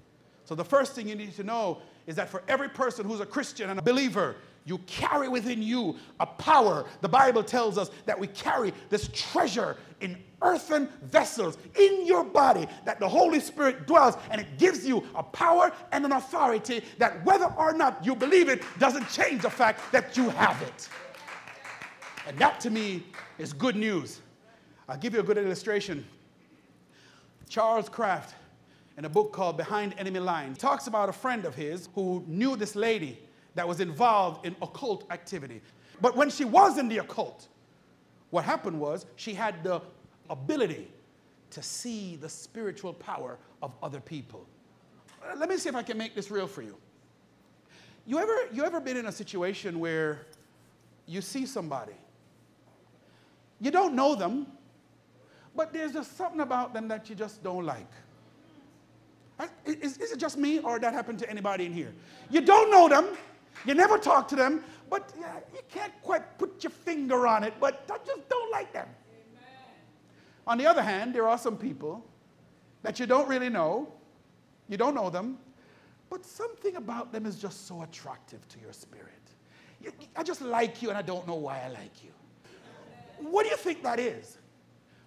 So, 0.45 0.54
the 0.54 0.64
first 0.64 0.95
thing 0.95 1.09
you 1.09 1.14
need 1.14 1.37
to 1.37 1.45
know 1.45 1.78
is 2.07 2.16
that 2.16 2.28
for 2.28 2.42
every 2.49 2.69
person 2.69 3.07
who's 3.07 3.21
a 3.21 3.26
Christian 3.26 3.71
and 3.71 3.78
a 3.78 3.83
believer, 3.83 4.37
you 4.64 4.78
carry 4.78 5.28
within 5.28 5.62
you 5.62 5.97
a 6.19 6.26
power. 6.26 6.87
The 7.02 7.09
Bible 7.09 7.42
tells 7.42 7.78
us 7.78 7.90
that 8.07 8.19
we 8.19 8.26
carry 8.28 8.73
this 8.88 9.11
treasure 9.12 9.76
in 10.00 10.23
earthen 10.42 10.88
vessels 11.02 11.59
in 11.78 12.06
your 12.06 12.25
body 12.25 12.66
that 12.85 12.99
the 12.99 13.09
Holy 13.09 13.40
Spirit 13.40 13.87
dwells 13.87 14.16
and 14.30 14.40
it 14.40 14.59
gives 14.59 14.87
you 14.87 15.06
a 15.14 15.23
power 15.23 15.73
and 15.92 16.04
an 16.04 16.12
authority 16.12 16.82
that 16.99 17.25
whether 17.25 17.47
or 17.56 17.73
not 17.73 18.04
you 18.04 18.14
believe 18.14 18.49
it 18.49 18.62
doesn't 18.78 19.09
change 19.11 19.42
the 19.42 19.50
fact 19.50 19.80
that 19.92 20.16
you 20.16 20.30
have 20.30 20.61
it. 20.62 20.88
And 22.26 22.38
that 22.38 22.61
to 22.61 22.70
me 22.70 23.04
is 23.38 23.52
good 23.52 23.76
news. 23.76 24.20
I'll 24.88 24.99
give 24.99 25.14
you 25.14 25.20
a 25.20 25.25
good 25.25 25.38
illustration. 25.38 26.06
Charles 27.49 27.88
Kraft, 27.88 28.35
in 28.97 29.04
a 29.04 29.09
book 29.09 29.32
called 29.32 29.56
Behind 29.56 29.94
Enemy 29.99 30.20
Lines, 30.20 30.59
talks 30.59 30.87
about 30.87 31.09
a 31.09 31.12
friend 31.12 31.44
of 31.44 31.54
his 31.54 31.88
who 31.94 32.25
knew 32.26 32.56
this 32.56 32.76
lady 32.76 33.18
that 33.54 33.66
was 33.66 33.80
involved 33.80 34.47
in 34.47 34.54
occult 34.62 35.04
activity. 35.11 35.61
But 36.00 36.16
when 36.16 36.30
she 36.30 36.44
was 36.44 36.78
in 36.78 36.88
the 36.88 36.99
occult, 36.99 37.49
what 38.30 38.44
happened 38.44 38.78
was 38.78 39.06
she 39.16 39.35
had 39.35 39.62
the 39.64 39.82
ability 40.30 40.88
to 41.50 41.62
see 41.62 42.16
the 42.16 42.28
spiritual 42.28 42.94
power 42.94 43.38
of 43.62 43.72
other 43.82 44.00
people. 44.00 44.46
Uh, 45.22 45.37
let 45.37 45.49
me 45.49 45.58
see 45.58 45.68
if 45.68 45.75
I 45.75 45.82
can 45.82 45.99
make 45.99 46.14
this 46.14 46.30
real 46.30 46.46
for 46.46 46.62
you. 46.62 46.76
You 48.06 48.18
ever, 48.18 48.49
you 48.52 48.64
ever 48.64 48.80
been 48.80 48.96
in 48.96 49.06
a 49.06 49.12
situation 49.12 49.78
where 49.78 50.26
you 51.06 51.20
see 51.20 51.44
somebody? 51.44 51.92
You 53.60 53.70
don't 53.70 53.94
know 53.94 54.14
them, 54.14 54.46
but 55.54 55.72
there's 55.72 55.92
just 55.92 56.16
something 56.16 56.40
about 56.40 56.72
them 56.72 56.88
that 56.88 57.10
you 57.10 57.14
just 57.14 57.42
don't 57.42 57.66
like. 57.66 57.90
Uh, 59.38 59.46
is, 59.66 59.99
is 59.99 60.12
it 60.12 60.18
just 60.18 60.38
me, 60.38 60.60
or 60.60 60.78
that 60.78 60.92
happened 60.92 61.18
to 61.18 61.28
anybody 61.28 61.66
in 61.66 61.72
here? 61.72 61.92
You 62.30 62.40
don't 62.40 62.70
know 62.70 62.88
them, 62.88 63.16
you 63.66 63.75
never 63.75 63.99
talk 63.99 64.28
to 64.28 64.37
them, 64.37 64.62
but 64.88 65.12
yeah, 65.18 65.37
you 65.52 65.60
can't 65.68 65.92
quite 66.02 66.38
put 66.38 66.62
your 66.62 66.70
finger 66.70 67.26
on 67.26 67.44
it, 67.44 67.54
but 67.60 67.84
I 67.90 67.99
just 68.06 68.28
don't 68.28 68.50
like 68.50 68.72
them. 68.72 68.88
On 70.47 70.59
the 70.59 70.66
other 70.66 70.82
hand, 70.82 71.14
there 71.14 71.28
are 71.28 71.38
some 71.38 71.56
people 71.56 72.04
that 72.82 72.99
you 72.99 73.06
don't 73.06 73.28
really 73.28 73.49
know, 73.49 73.92
you 74.68 74.76
don't 74.76 74.94
know 74.94 75.11
them, 75.11 75.38
but 76.09 76.25
something 76.25 76.76
about 76.76 77.12
them 77.12 77.26
is 77.26 77.37
just 77.37 77.66
so 77.66 77.82
attractive 77.82 78.47
to 78.49 78.59
your 78.61 78.73
spirit. 78.73 79.06
I 80.16 80.23
just 80.23 80.42
like 80.42 80.82
you 80.82 80.88
and 80.88 80.99
I 80.99 81.02
don't 81.02 81.26
know 81.26 81.37
why 81.37 81.62
I 81.64 81.68
like 81.68 82.04
you. 82.04 82.11
What 83.18 83.44
do 83.44 83.50
you 83.50 83.56
think 83.56 83.82
that 83.82 83.99
is? 83.99 84.38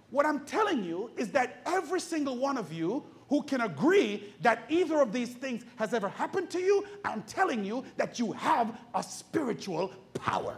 What 0.10 0.26
I'm 0.26 0.46
telling 0.46 0.84
you 0.84 1.12
is 1.18 1.30
that 1.32 1.62
every 1.66 2.00
single 2.00 2.38
one 2.38 2.58
of 2.58 2.72
you 2.72 3.04
who 3.30 3.42
can 3.44 3.62
agree 3.62 4.32
that 4.42 4.64
either 4.70 5.02
of 5.02 5.12
these 5.12 5.34
things 5.34 5.66
has 5.78 5.94
ever 5.94 6.08
happened 6.08 6.50
to 6.52 6.60
you, 6.60 6.86
I'm 7.04 7.24
telling 7.24 7.66
you 7.66 7.84
that 7.98 8.20
you 8.20 8.32
have 8.34 8.78
a 8.94 9.02
spiritual 9.02 9.92
power. 10.14 10.58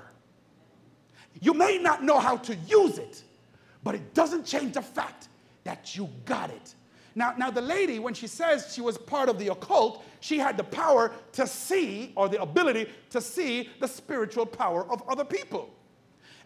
You 1.41 1.53
may 1.53 1.77
not 1.77 2.03
know 2.03 2.20
how 2.20 2.38
to 2.38 2.55
use 2.67 2.98
it, 2.98 3.24
but 3.86 3.94
it 3.96 4.15
doesn't 4.15 4.46
change 4.46 4.74
the 4.74 4.82
fact 4.82 5.30
that 5.63 5.96
you 5.96 6.10
got 6.25 6.50
it. 6.50 6.75
Now, 7.13 7.36
now 7.38 7.51
the 7.51 7.62
lady, 7.62 8.00
when 8.00 8.15
she 8.15 8.27
says 8.27 8.74
she 8.74 8.82
was 8.82 8.98
part 8.98 9.30
of 9.30 9.39
the 9.39 9.50
occult, 9.50 10.04
she 10.20 10.39
had 10.39 10.58
the 10.58 10.63
power 10.63 11.13
to 11.34 11.48
see, 11.48 12.12
or 12.15 12.27
the 12.27 12.42
ability 12.42 12.89
to 13.12 13.22
see, 13.22 13.70
the 13.80 13.88
spiritual 13.88 14.46
power 14.46 14.92
of 14.92 15.01
other 15.08 15.24
people. 15.24 15.70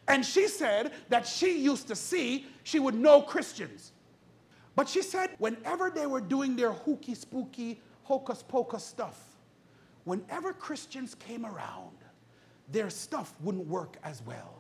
And 0.10 0.24
she 0.24 0.48
said 0.48 0.92
that 1.08 1.26
she 1.26 1.58
used 1.58 1.88
to 1.88 1.96
see, 1.96 2.46
she 2.64 2.78
would 2.78 2.94
know 2.94 3.22
Christians. 3.22 3.94
But 4.76 4.90
she 4.90 5.02
said, 5.02 5.32
whenever 5.40 5.90
they 5.90 6.08
were 6.08 6.22
doing 6.22 6.58
their 6.58 6.74
hooky 6.74 7.16
spooky, 7.16 7.80
hocus 8.04 8.44
pocus 8.46 8.84
stuff, 8.84 9.18
whenever 10.04 10.52
Christians 10.52 11.16
came 11.16 11.46
around, 11.46 11.96
their 12.70 12.90
stuff 12.90 13.34
wouldn't 13.40 13.66
work 13.66 13.96
as 14.04 14.22
well. 14.24 14.59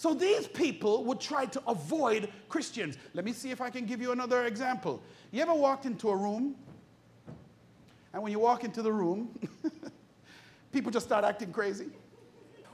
So 0.00 0.14
these 0.14 0.46
people 0.46 1.04
would 1.04 1.20
try 1.20 1.44
to 1.44 1.62
avoid 1.66 2.30
Christians. 2.48 2.96
Let 3.12 3.22
me 3.22 3.34
see 3.34 3.50
if 3.50 3.60
I 3.60 3.68
can 3.68 3.84
give 3.84 4.00
you 4.00 4.12
another 4.12 4.46
example. 4.46 5.02
You 5.30 5.42
ever 5.42 5.52
walked 5.52 5.84
into 5.84 6.08
a 6.08 6.16
room, 6.16 6.54
and 8.14 8.22
when 8.22 8.32
you 8.32 8.38
walk 8.38 8.64
into 8.64 8.80
the 8.80 8.90
room, 8.90 9.38
people 10.72 10.90
just 10.90 11.04
start 11.04 11.22
acting 11.22 11.52
crazy? 11.52 11.90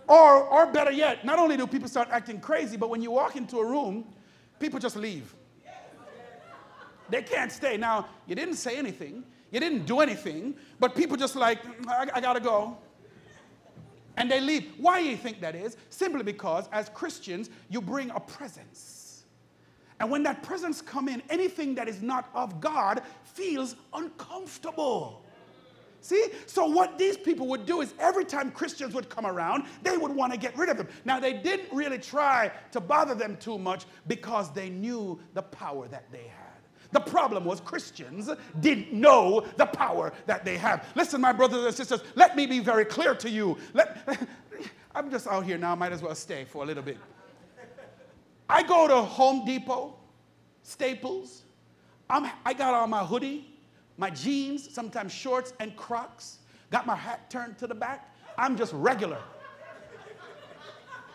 Or, 0.07 0.45
or 0.45 0.67
better 0.67 0.93
yet, 0.93 1.25
not 1.25 1.41
only 1.41 1.57
do 1.57 1.67
people 1.67 1.89
start 1.89 2.07
acting 2.13 2.39
crazy, 2.39 2.77
but 2.77 2.91
when 2.91 3.03
you 3.03 3.11
walk 3.11 3.35
into 3.35 3.59
a 3.59 3.67
room, 3.67 4.05
people 4.61 4.79
just 4.79 4.95
leave. 4.95 5.35
They 7.11 7.23
can't 7.23 7.51
stay. 7.51 7.77
Now, 7.77 8.07
you 8.29 8.37
didn't 8.37 8.55
say 8.55 8.77
anything, 8.77 9.25
you 9.51 9.59
didn't 9.59 9.85
do 9.85 9.99
anything, 9.99 10.55
but 10.79 10.95
people 10.95 11.17
just 11.17 11.35
like, 11.35 11.61
mm, 11.65 11.89
I, 11.89 12.07
I 12.15 12.21
gotta 12.21 12.39
go 12.39 12.79
and 14.17 14.31
they 14.31 14.41
leave. 14.41 14.73
Why 14.79 15.03
do 15.03 15.09
you 15.09 15.17
think 15.17 15.41
that 15.41 15.55
is? 15.55 15.77
Simply 15.91 16.23
because 16.23 16.69
as 16.73 16.89
Christians, 16.91 17.51
you 17.69 17.81
bring 17.81 18.11
a 18.11 18.21
presence. 18.21 19.25
And 19.99 20.11
when 20.11 20.23
that 20.25 20.43
presence 20.43 20.83
come 20.83 21.09
in, 21.09 21.23
anything 21.31 21.75
that 21.77 21.89
is 21.89 22.03
not 22.03 22.29
of 22.35 22.61
God 22.61 23.03
feels 23.25 23.77
uncomfortable. 23.95 25.23
See? 26.03 26.29
So, 26.47 26.67
what 26.67 26.99
these 26.99 27.17
people 27.17 27.49
would 27.49 27.67
do 27.67 27.81
is 27.81 27.93
every 27.99 28.25
time 28.25 28.53
Christians 28.53 28.95
would 28.95 29.09
come 29.09 29.27
around, 29.27 29.65
they 29.83 29.97
would 29.97 30.13
want 30.13 30.33
to 30.33 30.39
get 30.39 30.57
rid 30.57 30.69
of 30.69 30.77
them. 30.77 30.87
Now, 31.05 31.19
they 31.19 31.33
didn't 31.33 31.73
really 31.73 31.99
try 31.99 32.53
to 32.73 32.81
bother 32.81 33.15
them 33.15 33.37
too 33.39 33.59
much 33.59 33.87
because 34.07 34.53
they 34.53 34.71
knew 34.71 35.19
the 35.35 35.43
power 35.43 35.89
that 35.89 36.13
they 36.13 36.29
had. 36.29 36.46
The 36.97 37.01
problem 37.01 37.45
was 37.45 37.61
Christians 37.61 38.31
didn't 38.61 38.91
know 38.91 39.45
the 39.59 39.67
power 39.67 40.15
that 40.25 40.47
they 40.47 40.57
have. 40.57 40.87
Listen, 40.95 41.21
my 41.21 41.31
brothers 41.31 41.63
and 41.63 41.75
sisters, 41.75 42.01
let 42.15 42.35
me 42.37 42.47
be 42.47 42.59
very 42.59 42.87
clear 42.87 43.15
to 43.17 43.29
you. 43.29 43.59
Let, 43.75 43.99
I'm 44.95 45.11
just 45.11 45.27
out 45.27 45.45
here 45.45 45.59
now, 45.59 45.75
might 45.75 45.93
as 45.93 46.01
well 46.01 46.15
stay 46.15 46.47
for 46.47 46.65
a 46.65 46.67
little 46.67 46.83
bit. 46.83 46.97
I 48.49 48.63
go 48.63 48.89
to 48.89 48.97
Home 48.97 49.45
Depot, 49.45 49.95
Staples. 50.63 51.43
I'm, 52.09 52.31
I 52.47 52.55
got 52.55 52.73
on 52.73 52.89
my 52.89 53.05
hoodie, 53.05 53.47
my 53.99 54.09
jeans, 54.09 54.73
sometimes 54.73 55.13
shorts, 55.13 55.53
and 55.61 55.77
Crocs. 55.77 56.39
got 56.71 56.87
my 56.87 56.97
hat 56.97 57.29
turned 57.29 57.59
to 57.59 57.67
the 57.67 57.75
back. 57.75 58.17
I'm 58.39 58.57
just 58.57 58.73
regular. 58.73 59.19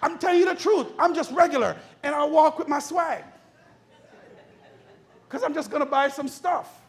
I'm 0.04 0.20
telling 0.20 0.42
you 0.42 0.46
the 0.46 0.54
truth. 0.54 0.90
I'm 1.00 1.16
just 1.16 1.32
regular. 1.32 1.76
And 2.04 2.14
I 2.14 2.24
walk 2.24 2.60
with 2.60 2.68
my 2.68 2.78
swag. 2.78 3.24
Because 5.32 5.46
I'm 5.46 5.54
just 5.54 5.72
going 5.72 5.82
to 5.82 5.90
buy 5.90 6.10
some 6.10 6.28
stuff. 6.28 6.82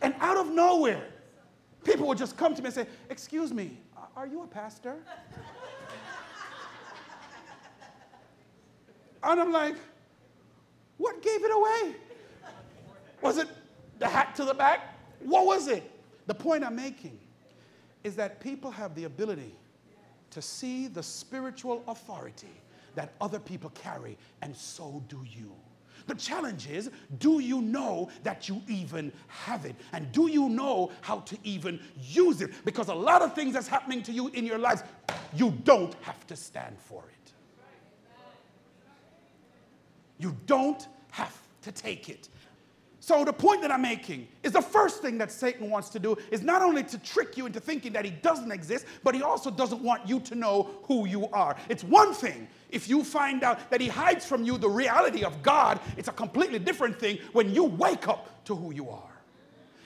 And 0.00 0.14
out 0.20 0.36
of 0.36 0.48
nowhere, 0.48 1.08
people 1.82 2.06
would 2.06 2.18
just 2.18 2.36
come 2.36 2.54
to 2.54 2.62
me 2.62 2.66
and 2.66 2.74
say, 2.74 2.86
Excuse 3.10 3.52
me, 3.52 3.76
are 4.16 4.28
you 4.28 4.44
a 4.44 4.46
pastor? 4.46 4.94
and 9.24 9.40
I'm 9.40 9.50
like, 9.50 9.74
What 10.98 11.20
gave 11.20 11.42
it 11.42 11.50
away? 11.50 11.96
Was 13.20 13.38
it 13.38 13.48
the 13.98 14.06
hat 14.06 14.36
to 14.36 14.44
the 14.44 14.54
back? 14.54 14.96
What 15.18 15.44
was 15.44 15.66
it? 15.66 15.82
The 16.28 16.34
point 16.34 16.62
I'm 16.62 16.76
making 16.76 17.18
is 18.04 18.14
that 18.14 18.38
people 18.38 18.70
have 18.70 18.94
the 18.94 19.02
ability 19.02 19.52
to 20.30 20.40
see 20.40 20.86
the 20.86 21.02
spiritual 21.02 21.82
authority 21.88 22.54
that 22.94 23.14
other 23.20 23.40
people 23.40 23.70
carry, 23.70 24.16
and 24.42 24.54
so 24.54 25.02
do 25.08 25.18
you. 25.28 25.50
The 26.06 26.14
challenge 26.14 26.68
is 26.68 26.90
do 27.18 27.40
you 27.40 27.62
know 27.62 28.10
that 28.22 28.48
you 28.48 28.60
even 28.68 29.12
have 29.28 29.64
it? 29.64 29.74
And 29.92 30.10
do 30.12 30.28
you 30.28 30.48
know 30.48 30.90
how 31.00 31.20
to 31.20 31.38
even 31.44 31.80
use 32.00 32.40
it? 32.40 32.50
Because 32.64 32.88
a 32.88 32.94
lot 32.94 33.22
of 33.22 33.34
things 33.34 33.54
that's 33.54 33.68
happening 33.68 34.02
to 34.02 34.12
you 34.12 34.28
in 34.28 34.44
your 34.44 34.58
lives, 34.58 34.82
you 35.34 35.50
don't 35.64 35.94
have 36.02 36.26
to 36.26 36.36
stand 36.36 36.76
for 36.78 37.02
it. 37.02 37.32
You 40.18 40.36
don't 40.46 40.86
have 41.10 41.36
to 41.62 41.72
take 41.72 42.08
it. 42.08 42.28
So, 43.00 43.22
the 43.22 43.34
point 43.34 43.60
that 43.60 43.70
I'm 43.70 43.82
making 43.82 44.28
is 44.42 44.52
the 44.52 44.62
first 44.62 45.02
thing 45.02 45.18
that 45.18 45.30
Satan 45.30 45.68
wants 45.68 45.90
to 45.90 45.98
do 45.98 46.16
is 46.30 46.40
not 46.40 46.62
only 46.62 46.82
to 46.84 46.96
trick 46.96 47.36
you 47.36 47.44
into 47.44 47.60
thinking 47.60 47.92
that 47.92 48.06
he 48.06 48.10
doesn't 48.10 48.50
exist, 48.50 48.86
but 49.02 49.14
he 49.14 49.20
also 49.20 49.50
doesn't 49.50 49.82
want 49.82 50.08
you 50.08 50.20
to 50.20 50.34
know 50.34 50.70
who 50.84 51.06
you 51.06 51.28
are. 51.28 51.54
It's 51.68 51.84
one 51.84 52.14
thing 52.14 52.48
if 52.74 52.88
you 52.88 53.04
find 53.04 53.42
out 53.42 53.70
that 53.70 53.80
he 53.80 53.88
hides 53.88 54.26
from 54.26 54.44
you 54.44 54.58
the 54.58 54.68
reality 54.68 55.24
of 55.24 55.42
God, 55.42 55.80
it's 55.96 56.08
a 56.08 56.12
completely 56.12 56.58
different 56.58 56.98
thing 56.98 57.18
when 57.32 57.54
you 57.54 57.64
wake 57.64 58.08
up 58.08 58.44
to 58.46 58.54
who 58.54 58.74
you 58.74 58.90
are. 58.90 59.14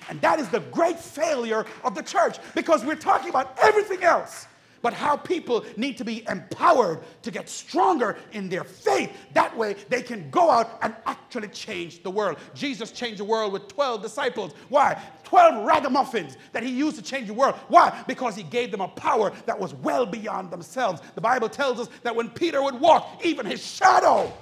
And 0.09 0.21
that 0.23 0.40
is 0.40 0.49
the 0.49 0.61
great 0.61 0.99
failure 0.99 1.66
of 1.85 1.95
the 1.95 2.02
church 2.02 2.38
because 2.54 2.85
we're 2.85 2.97
talking 2.97 3.28
about 3.28 3.57
everything 3.61 4.02
else 4.02 4.47
but 4.83 4.93
how 4.93 5.17
people 5.17 5.65
need 5.77 5.97
to 5.99 6.05
be 6.05 6.25
empowered 6.29 7.01
to 7.23 7.31
get 7.31 7.49
stronger 7.49 8.17
in 8.33 8.49
their 8.49 8.65
faith. 8.65 9.11
That 9.35 9.57
way, 9.57 9.77
they 9.89 10.03
can 10.03 10.31
go 10.31 10.51
out 10.51 10.79
and 10.83 10.95
actually 11.07 11.49
change 11.49 12.03
the 12.03 12.11
world. 12.11 12.39
Jesus 12.55 12.91
changed 12.91 13.21
the 13.21 13.25
world 13.25 13.53
with 13.53 13.69
12 13.69 14.03
disciples. 14.03 14.53
Why? 14.69 15.01
12 15.25 15.67
ragamuffins 15.67 16.37
that 16.53 16.63
he 16.63 16.71
used 16.71 16.97
to 16.97 17.03
change 17.03 17.29
the 17.29 17.35
world. 17.35 17.55
Why? 17.69 18.05
Because 18.07 18.35
he 18.35 18.43
gave 18.43 18.71
them 18.71 18.81
a 18.81 18.89
power 18.89 19.33
that 19.47 19.59
was 19.59 19.75
well 19.75 20.07
beyond 20.07 20.51
themselves. 20.51 21.03
The 21.15 21.21
Bible 21.21 21.49
tells 21.49 21.81
us 21.81 21.89
that 22.03 22.15
when 22.15 22.31
Peter 22.31 22.63
would 22.63 22.79
walk, 22.81 23.21
even 23.25 23.45
his 23.45 23.65
shadow 23.65 24.33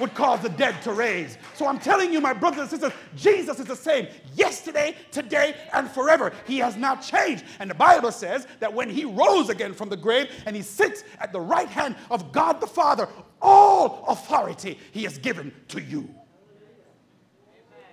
would 0.00 0.14
cause 0.14 0.40
the 0.40 0.48
dead 0.48 0.80
to 0.82 0.92
raise. 0.92 1.38
So 1.54 1.66
I'm 1.66 1.78
telling 1.78 2.12
you, 2.12 2.20
my 2.20 2.32
brothers 2.32 2.60
and 2.60 2.70
sisters, 2.70 2.92
Jesus 3.16 3.60
is 3.60 3.66
the 3.66 3.76
same 3.76 4.08
yesterday, 4.34 4.96
today, 5.10 5.54
and 5.72 5.90
forever. 5.90 6.32
He 6.46 6.58
has 6.58 6.76
not 6.76 7.02
changed. 7.02 7.44
And 7.58 7.70
the 7.70 7.74
Bible 7.74 8.12
says 8.12 8.46
that 8.60 8.72
when 8.72 8.90
he 8.90 9.04
rose 9.04 9.48
again 9.48 9.74
from 9.74 9.88
the 9.88 9.96
grave 9.96 10.30
and 10.46 10.56
he 10.56 10.62
sits 10.62 11.04
at 11.20 11.32
the 11.32 11.40
right 11.40 11.68
hand 11.68 11.96
of 12.10 12.32
God 12.32 12.60
the 12.60 12.66
Father, 12.66 13.08
all 13.40 14.04
authority 14.08 14.78
he 14.92 15.04
has 15.04 15.18
given 15.18 15.52
to 15.68 15.80
you. 15.80 16.08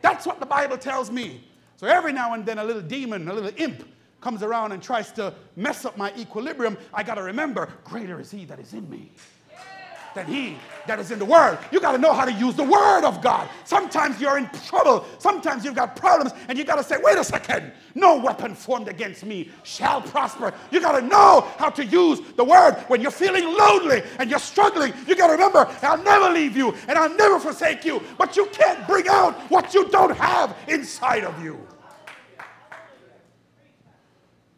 That's 0.01 0.25
what 0.25 0.39
the 0.39 0.45
Bible 0.45 0.77
tells 0.77 1.11
me. 1.11 1.47
So 1.75 1.87
every 1.87 2.13
now 2.13 2.33
and 2.33 2.45
then, 2.45 2.57
a 2.57 2.63
little 2.63 2.81
demon, 2.81 3.27
a 3.27 3.33
little 3.33 3.51
imp 3.57 3.87
comes 4.19 4.43
around 4.43 4.71
and 4.71 4.81
tries 4.81 5.11
to 5.13 5.33
mess 5.55 5.83
up 5.83 5.97
my 5.97 6.13
equilibrium. 6.15 6.77
I 6.93 7.03
got 7.03 7.15
to 7.15 7.23
remember, 7.23 7.69
greater 7.83 8.19
is 8.19 8.31
he 8.31 8.45
that 8.45 8.59
is 8.59 8.73
in 8.73 8.87
me 8.89 9.11
than 10.13 10.25
he 10.25 10.57
that 10.87 10.99
is 10.99 11.11
in 11.11 11.19
the 11.19 11.25
Word. 11.25 11.59
You 11.71 11.79
got 11.79 11.91
to 11.93 11.97
know 11.97 12.13
how 12.13 12.25
to 12.25 12.31
use 12.31 12.55
the 12.55 12.63
Word 12.63 13.03
of 13.05 13.21
God. 13.21 13.47
Sometimes 13.63 14.19
you're 14.19 14.37
in 14.37 14.49
trouble. 14.65 15.05
Sometimes 15.19 15.63
you've 15.63 15.75
got 15.75 15.95
problems, 15.95 16.33
and 16.47 16.57
you 16.57 16.63
got 16.63 16.75
to 16.75 16.83
say, 16.83 16.97
wait 17.01 17.17
a 17.17 17.23
second, 17.23 17.71
no 17.95 18.17
weapon 18.17 18.55
formed 18.55 18.87
against 18.87 19.23
me 19.25 19.49
shall 19.63 20.01
prosper. 20.01 20.53
You 20.71 20.81
got 20.81 20.99
to 20.99 21.05
know 21.05 21.47
how 21.57 21.69
to 21.69 21.85
use 21.85 22.19
the 22.35 22.43
Word 22.43 22.73
when 22.87 23.01
you're 23.01 23.11
feeling 23.11 23.45
lonely 23.45 24.03
and 24.19 24.29
you're 24.29 24.39
struggling. 24.39 24.93
You 25.07 25.15
got 25.15 25.27
to 25.27 25.33
remember, 25.33 25.69
I'll 25.81 26.01
never 26.03 26.29
leave 26.33 26.57
you 26.57 26.73
and 26.87 26.97
I'll 26.97 27.15
never 27.15 27.39
forsake 27.39 27.85
you, 27.85 28.01
but 28.17 28.35
you 28.35 28.47
can't 28.47 28.85
bring 28.87 29.07
out 29.07 29.35
what 29.51 29.73
you 29.73 29.87
don't 29.89 30.15
have 30.15 30.55
inside 30.67 31.23
of 31.23 31.43
you. 31.43 31.59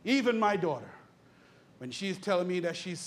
Even 0.05 0.37
my 0.37 0.55
daughter, 0.55 0.89
when 1.77 1.91
she's 1.91 2.17
telling 2.17 2.47
me 2.47 2.59
that 2.61 2.75
she's 2.75 2.99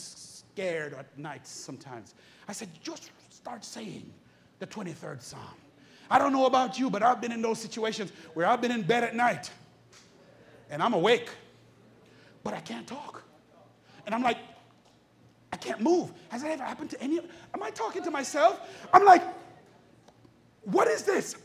scared 0.57 0.95
at 0.95 1.19
night 1.19 1.47
sometimes, 1.47 2.15
I 2.49 2.53
said, 2.53 2.71
just 2.83 3.11
start 3.29 3.63
saying 3.63 4.11
the 4.59 4.67
23rd 4.67 5.21
Psalm. 5.21 5.41
I 6.11 6.19
don't 6.19 6.33
know 6.33 6.47
about 6.47 6.79
you, 6.79 6.89
but 6.89 7.03
I've 7.03 7.21
been 7.21 7.31
in 7.33 7.43
those 7.43 7.59
situations 7.59 8.11
where 8.33 8.47
I've 8.47 8.63
been 8.63 8.71
in 8.71 8.81
bed 8.81 9.05
at 9.05 9.15
night 9.15 9.51
and 10.71 10.83
I'm 10.83 10.95
awake, 10.95 11.29
but 12.43 12.55
I 12.55 12.61
can't 12.61 12.87
talk. 12.87 13.23
And 14.07 14.15
I'm 14.15 14.23
like, 14.23 14.39
I 15.53 15.59
can't 15.59 15.83
move. 15.83 16.11
Has 16.31 16.43
that 16.43 16.53
ever 16.53 16.65
happened 16.65 16.89
to 16.91 17.03
any 17.03 17.19
of 17.19 17.27
Am 17.53 17.63
I 17.63 17.69
talking 17.71 18.03
to 18.05 18.11
myself? 18.11 18.59
I'm 18.95 19.05
like, 19.05 19.23
what 20.63 20.89
is 20.89 21.03
this? 21.03 21.37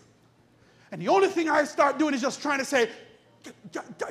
And 0.93 1.01
the 1.01 1.09
only 1.09 1.27
thing 1.27 1.49
I 1.49 1.65
start 1.65 1.99
doing 1.99 2.13
is 2.13 2.21
just 2.21 2.41
trying 2.41 2.59
to 2.59 2.65
say, 2.65 2.89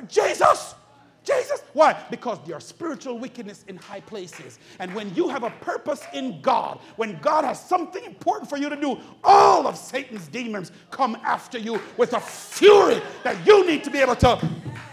Jesus, 0.07 0.75
Jesus. 1.23 1.61
Why? 1.73 2.01
Because 2.09 2.39
there 2.45 2.57
are 2.57 2.61
spiritual 2.61 3.19
wickedness 3.19 3.63
in 3.67 3.77
high 3.77 3.99
places. 4.01 4.57
And 4.79 4.93
when 4.95 5.13
you 5.13 5.29
have 5.29 5.43
a 5.43 5.51
purpose 5.51 6.03
in 6.13 6.41
God, 6.41 6.79
when 6.95 7.19
God 7.19 7.45
has 7.45 7.63
something 7.63 8.03
important 8.03 8.49
for 8.49 8.57
you 8.57 8.69
to 8.69 8.75
do, 8.75 8.97
all 9.23 9.67
of 9.67 9.77
Satan's 9.77 10.27
demons 10.27 10.71
come 10.89 11.15
after 11.23 11.57
you 11.57 11.79
with 11.97 12.13
a 12.13 12.19
fury 12.19 13.01
that 13.23 13.45
you 13.45 13.65
need 13.67 13.83
to 13.83 13.91
be 13.91 13.99
able 13.99 14.15
to 14.17 14.49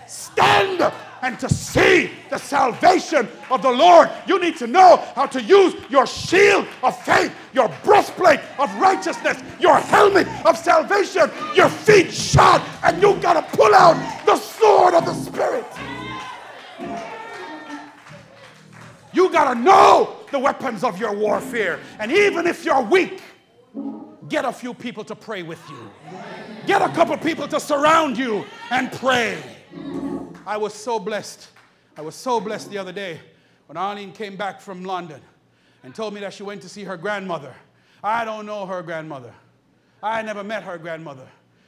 stand 0.06 0.92
and 1.22 1.38
to 1.40 1.48
see 1.48 2.10
the 2.30 2.38
salvation 2.38 3.28
of 3.50 3.62
the 3.62 3.70
Lord. 3.70 4.10
You 4.26 4.38
need 4.38 4.56
to 4.58 4.66
know 4.66 5.04
how 5.14 5.26
to 5.26 5.42
use 5.42 5.74
your 5.90 6.06
shield 6.06 6.66
of 6.82 7.00
faith, 7.04 7.34
your 7.52 7.72
breastplate 7.82 8.40
of 8.58 8.74
righteousness, 8.76 9.42
your 9.58 9.76
helmet 9.76 10.28
of 10.46 10.56
salvation, 10.56 11.30
your 11.54 11.68
feet 11.68 12.12
shod, 12.12 12.62
and 12.84 13.00
you 13.02 13.14
got 13.16 13.34
to 13.34 13.56
pull 13.56 13.74
out 13.74 13.96
the 14.26 14.36
sword 14.36 14.94
of 14.94 15.04
the 15.04 15.14
Spirit. 15.14 15.66
You 19.18 19.28
got 19.32 19.52
to 19.52 19.58
know 19.58 20.14
the 20.30 20.38
weapons 20.38 20.84
of 20.84 21.00
your 21.00 21.12
warfare. 21.12 21.80
And 21.98 22.12
even 22.12 22.46
if 22.46 22.64
you're 22.64 22.82
weak, 22.82 23.20
get 24.28 24.44
a 24.44 24.52
few 24.52 24.72
people 24.72 25.02
to 25.02 25.16
pray 25.16 25.42
with 25.42 25.60
you. 25.68 25.90
Get 26.68 26.82
a 26.82 26.88
couple 26.90 27.16
people 27.18 27.48
to 27.48 27.58
surround 27.58 28.16
you 28.16 28.44
and 28.70 28.92
pray. 28.92 29.42
I 30.46 30.56
was 30.56 30.72
so 30.72 31.00
blessed. 31.00 31.48
I 31.96 32.00
was 32.00 32.14
so 32.14 32.38
blessed 32.38 32.70
the 32.70 32.78
other 32.78 32.92
day 32.92 33.18
when 33.66 33.76
Arlene 33.76 34.12
came 34.12 34.36
back 34.36 34.60
from 34.60 34.84
London 34.84 35.20
and 35.82 35.92
told 35.92 36.14
me 36.14 36.20
that 36.20 36.32
she 36.32 36.44
went 36.44 36.62
to 36.62 36.68
see 36.68 36.84
her 36.84 36.96
grandmother. 36.96 37.56
I 38.04 38.24
don't 38.24 38.46
know 38.46 38.66
her 38.66 38.82
grandmother. 38.82 39.34
I 40.00 40.22
never 40.22 40.44
met 40.44 40.62
her 40.62 40.78
grandmother. 40.78 41.26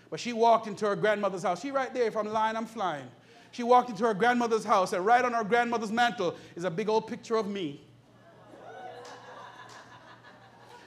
But 0.08 0.20
she 0.20 0.32
walked 0.32 0.68
into 0.68 0.86
her 0.86 0.94
grandmother's 0.94 1.42
house. 1.42 1.62
She 1.62 1.72
right 1.72 1.92
there. 1.92 2.06
If 2.06 2.16
I'm 2.16 2.28
lying, 2.28 2.56
I'm 2.56 2.66
flying. 2.66 3.08
She 3.52 3.62
walked 3.62 3.90
into 3.90 4.04
her 4.04 4.14
grandmother's 4.14 4.64
house, 4.64 4.92
and 4.92 5.04
right 5.04 5.24
on 5.24 5.32
her 5.32 5.44
grandmother's 5.44 5.90
mantel 5.90 6.36
is 6.54 6.64
a 6.64 6.70
big 6.70 6.88
old 6.88 7.06
picture 7.06 7.36
of 7.36 7.46
me. 7.48 7.80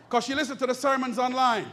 Because 0.08 0.23
she 0.26 0.36
listened 0.36 0.60
to 0.60 0.67
the 0.67 0.76
sermons 0.76 1.17
online. 1.17 1.65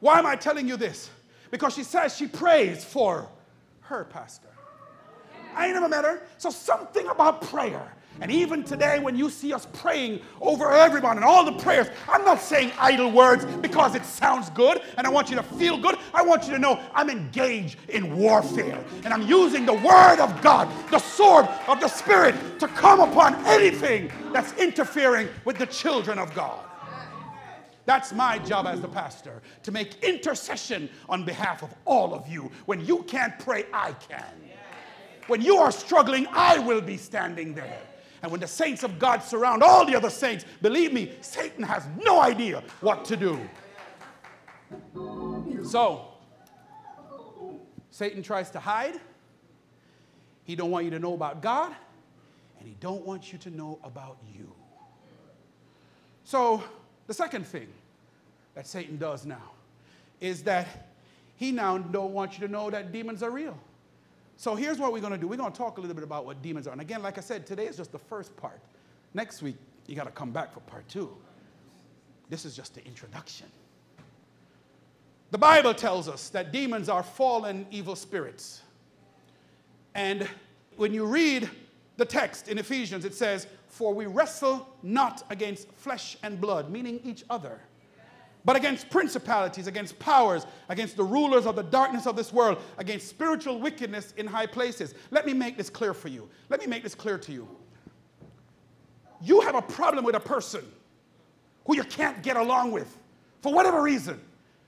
Why 0.00 0.18
am 0.18 0.26
I 0.26 0.36
telling 0.36 0.68
you 0.68 0.76
this? 0.76 1.10
Because 1.50 1.74
she 1.74 1.82
says 1.82 2.14
she 2.16 2.26
prays 2.26 2.84
for 2.84 3.28
her 3.80 4.04
pastor. 4.04 4.48
I 5.54 5.66
ain't 5.66 5.74
never 5.74 5.88
met 5.88 6.04
her. 6.04 6.22
So 6.36 6.50
something 6.50 7.06
about 7.08 7.42
prayer 7.42 7.92
and 8.20 8.30
even 8.30 8.62
today, 8.62 9.00
when 9.00 9.16
you 9.16 9.28
see 9.28 9.52
us 9.52 9.66
praying 9.72 10.20
over 10.40 10.72
everyone 10.72 11.16
and 11.16 11.24
all 11.24 11.44
the 11.44 11.52
prayers, 11.52 11.88
I'm 12.08 12.24
not 12.24 12.40
saying 12.40 12.72
idle 12.78 13.10
words 13.10 13.44
because 13.44 13.94
it 13.94 14.04
sounds 14.04 14.50
good 14.50 14.80
and 14.96 15.06
I 15.06 15.10
want 15.10 15.30
you 15.30 15.36
to 15.36 15.42
feel 15.42 15.78
good. 15.78 15.96
I 16.12 16.22
want 16.22 16.46
you 16.46 16.52
to 16.52 16.58
know 16.58 16.80
I'm 16.94 17.10
engaged 17.10 17.78
in 17.88 18.16
warfare 18.16 18.82
and 19.04 19.12
I'm 19.12 19.22
using 19.22 19.66
the 19.66 19.74
Word 19.74 20.20
of 20.20 20.40
God, 20.42 20.68
the 20.90 20.98
sword 21.00 21.48
of 21.66 21.80
the 21.80 21.88
Spirit, 21.88 22.34
to 22.60 22.68
come 22.68 23.00
upon 23.00 23.34
anything 23.46 24.10
that's 24.32 24.52
interfering 24.54 25.28
with 25.44 25.58
the 25.58 25.66
children 25.66 26.18
of 26.18 26.32
God. 26.34 26.64
That's 27.86 28.12
my 28.12 28.38
job 28.38 28.66
as 28.66 28.80
the 28.80 28.88
pastor 28.88 29.42
to 29.62 29.72
make 29.72 30.02
intercession 30.02 30.88
on 31.08 31.24
behalf 31.24 31.62
of 31.62 31.74
all 31.84 32.14
of 32.14 32.26
you. 32.28 32.50
When 32.66 32.84
you 32.84 33.02
can't 33.02 33.38
pray, 33.38 33.66
I 33.72 33.92
can. 33.92 34.24
When 35.26 35.42
you 35.42 35.56
are 35.56 35.72
struggling, 35.72 36.26
I 36.30 36.58
will 36.58 36.80
be 36.80 36.96
standing 36.96 37.54
there. 37.54 37.78
And 38.24 38.30
when 38.30 38.40
the 38.40 38.48
saints 38.48 38.82
of 38.82 38.98
God 38.98 39.22
surround 39.22 39.62
all 39.62 39.84
the 39.84 39.94
other 39.94 40.08
saints, 40.08 40.46
believe 40.62 40.94
me, 40.94 41.12
Satan 41.20 41.62
has 41.62 41.86
no 42.02 42.22
idea 42.22 42.62
what 42.80 43.04
to 43.04 43.18
do. 43.18 43.38
So, 45.62 46.06
Satan 47.90 48.22
tries 48.22 48.50
to 48.52 48.60
hide, 48.60 48.98
He 50.44 50.56
don't 50.56 50.70
want 50.70 50.86
you 50.86 50.90
to 50.92 50.98
know 50.98 51.12
about 51.12 51.42
God, 51.42 51.76
and 52.58 52.66
he 52.66 52.74
don't 52.80 53.04
want 53.04 53.30
you 53.30 53.38
to 53.40 53.50
know 53.50 53.78
about 53.84 54.16
you. 54.34 54.50
So, 56.24 56.64
the 57.06 57.12
second 57.12 57.46
thing 57.46 57.68
that 58.54 58.66
Satan 58.66 58.96
does 58.96 59.26
now 59.26 59.50
is 60.22 60.44
that 60.44 60.88
he 61.36 61.52
now 61.52 61.76
don't 61.76 62.14
want 62.14 62.38
you 62.38 62.46
to 62.46 62.50
know 62.50 62.70
that 62.70 62.90
demons 62.90 63.22
are 63.22 63.30
real. 63.30 63.58
So 64.36 64.54
here's 64.54 64.78
what 64.78 64.92
we're 64.92 65.00
going 65.00 65.12
to 65.12 65.18
do. 65.18 65.28
We're 65.28 65.36
going 65.36 65.52
to 65.52 65.56
talk 65.56 65.78
a 65.78 65.80
little 65.80 65.94
bit 65.94 66.04
about 66.04 66.26
what 66.26 66.42
demons 66.42 66.66
are. 66.66 66.72
And 66.72 66.80
again, 66.80 67.02
like 67.02 67.18
I 67.18 67.20
said, 67.20 67.46
today 67.46 67.66
is 67.66 67.76
just 67.76 67.92
the 67.92 67.98
first 67.98 68.36
part. 68.36 68.60
Next 69.14 69.42
week, 69.42 69.56
you 69.86 69.94
got 69.94 70.04
to 70.04 70.10
come 70.10 70.32
back 70.32 70.52
for 70.52 70.60
part 70.60 70.88
two. 70.88 71.14
This 72.30 72.44
is 72.44 72.56
just 72.56 72.74
the 72.74 72.84
introduction. 72.84 73.46
The 75.30 75.38
Bible 75.38 75.74
tells 75.74 76.08
us 76.08 76.28
that 76.30 76.52
demons 76.52 76.88
are 76.88 77.02
fallen 77.02 77.66
evil 77.70 77.96
spirits. 77.96 78.62
And 79.94 80.28
when 80.76 80.92
you 80.92 81.06
read 81.06 81.48
the 81.96 82.04
text 82.04 82.48
in 82.48 82.58
Ephesians, 82.58 83.04
it 83.04 83.14
says, 83.14 83.46
For 83.68 83.94
we 83.94 84.06
wrestle 84.06 84.68
not 84.82 85.24
against 85.30 85.70
flesh 85.72 86.16
and 86.22 86.40
blood, 86.40 86.70
meaning 86.70 87.00
each 87.04 87.24
other, 87.30 87.60
but 88.44 88.56
against 88.56 88.90
principalities, 88.90 89.66
against 89.66 89.98
powers, 89.98 90.46
against 90.68 90.96
the 90.96 91.04
rulers 91.04 91.46
of 91.46 91.56
the 91.56 91.62
darkness 91.62 92.06
of 92.06 92.14
this 92.14 92.32
world, 92.32 92.58
against 92.76 93.08
spiritual 93.08 93.58
wickedness 93.58 94.12
in 94.16 94.26
high 94.26 94.46
places. 94.46 94.94
Let 95.10 95.24
me 95.24 95.32
make 95.32 95.56
this 95.56 95.70
clear 95.70 95.94
for 95.94 96.08
you. 96.08 96.28
Let 96.50 96.60
me 96.60 96.66
make 96.66 96.82
this 96.82 96.94
clear 96.94 97.18
to 97.18 97.32
you. 97.32 97.48
You 99.22 99.40
have 99.40 99.54
a 99.54 99.62
problem 99.62 100.04
with 100.04 100.14
a 100.14 100.20
person 100.20 100.64
who 101.66 101.76
you 101.76 101.84
can't 101.84 102.22
get 102.22 102.36
along 102.36 102.72
with 102.72 102.98
for 103.40 103.52
whatever 103.52 103.80
reason. 103.80 104.20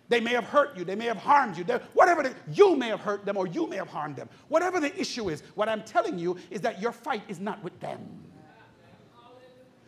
They 0.09 0.21
may 0.21 0.33
have 0.33 0.45
hurt 0.45 0.77
you, 0.77 0.85
they 0.85 0.95
may 0.95 1.07
have 1.07 1.17
harmed 1.17 1.59
you, 1.59 1.65
they, 1.65 1.75
whatever, 1.93 2.33
you 2.53 2.77
may 2.77 2.89
have 2.89 3.01
hurt 3.01 3.27
them 3.27 3.37
or 3.37 3.49
you 3.49 3.67
may 3.67 3.77
have 3.77 3.89
harmed 3.89 4.17
them. 4.17 4.29
Whatever 4.49 4.79
the 4.79 4.99
issue 4.99 5.31
is, 5.31 5.43
what 5.57 5.69
I'm 5.69 5.83
telling 5.83 6.17
you 6.17 6.39
is 6.49 6.61
that 6.61 6.81
your 6.81 6.93
fight 6.93 7.23
is 7.29 7.41
not 7.41 7.63
with 7.65 7.79
them. 7.81 8.26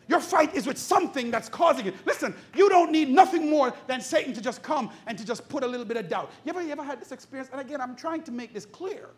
Your 0.09 0.19
fight 0.19 0.55
is 0.55 0.65
with 0.65 0.79
something 0.79 1.29
that's 1.29 1.47
causing 1.47 1.85
it. 1.85 1.93
Listen, 2.03 2.33
you 2.55 2.67
don't 2.67 2.91
need 2.91 3.09
nothing 3.09 3.47
more 3.47 3.71
than 3.85 4.01
Satan 4.01 4.33
to 4.33 4.41
just 4.41 4.63
come 4.63 4.89
and 5.05 5.15
to 5.19 5.23
just 5.23 5.47
put 5.47 5.63
a 5.63 5.67
little 5.67 5.85
bit 5.85 5.97
of 5.97 6.09
doubt. 6.09 6.31
You 6.43 6.49
ever, 6.49 6.63
you 6.63 6.71
ever 6.71 6.83
had 6.83 6.99
this 6.99 7.11
experience? 7.11 7.47
And 7.51 7.61
again, 7.61 7.79
I'm 7.79 7.95
trying 7.95 8.23
to 8.23 8.31
make 8.31 8.51
this 8.51 8.65
clear. 8.65 9.09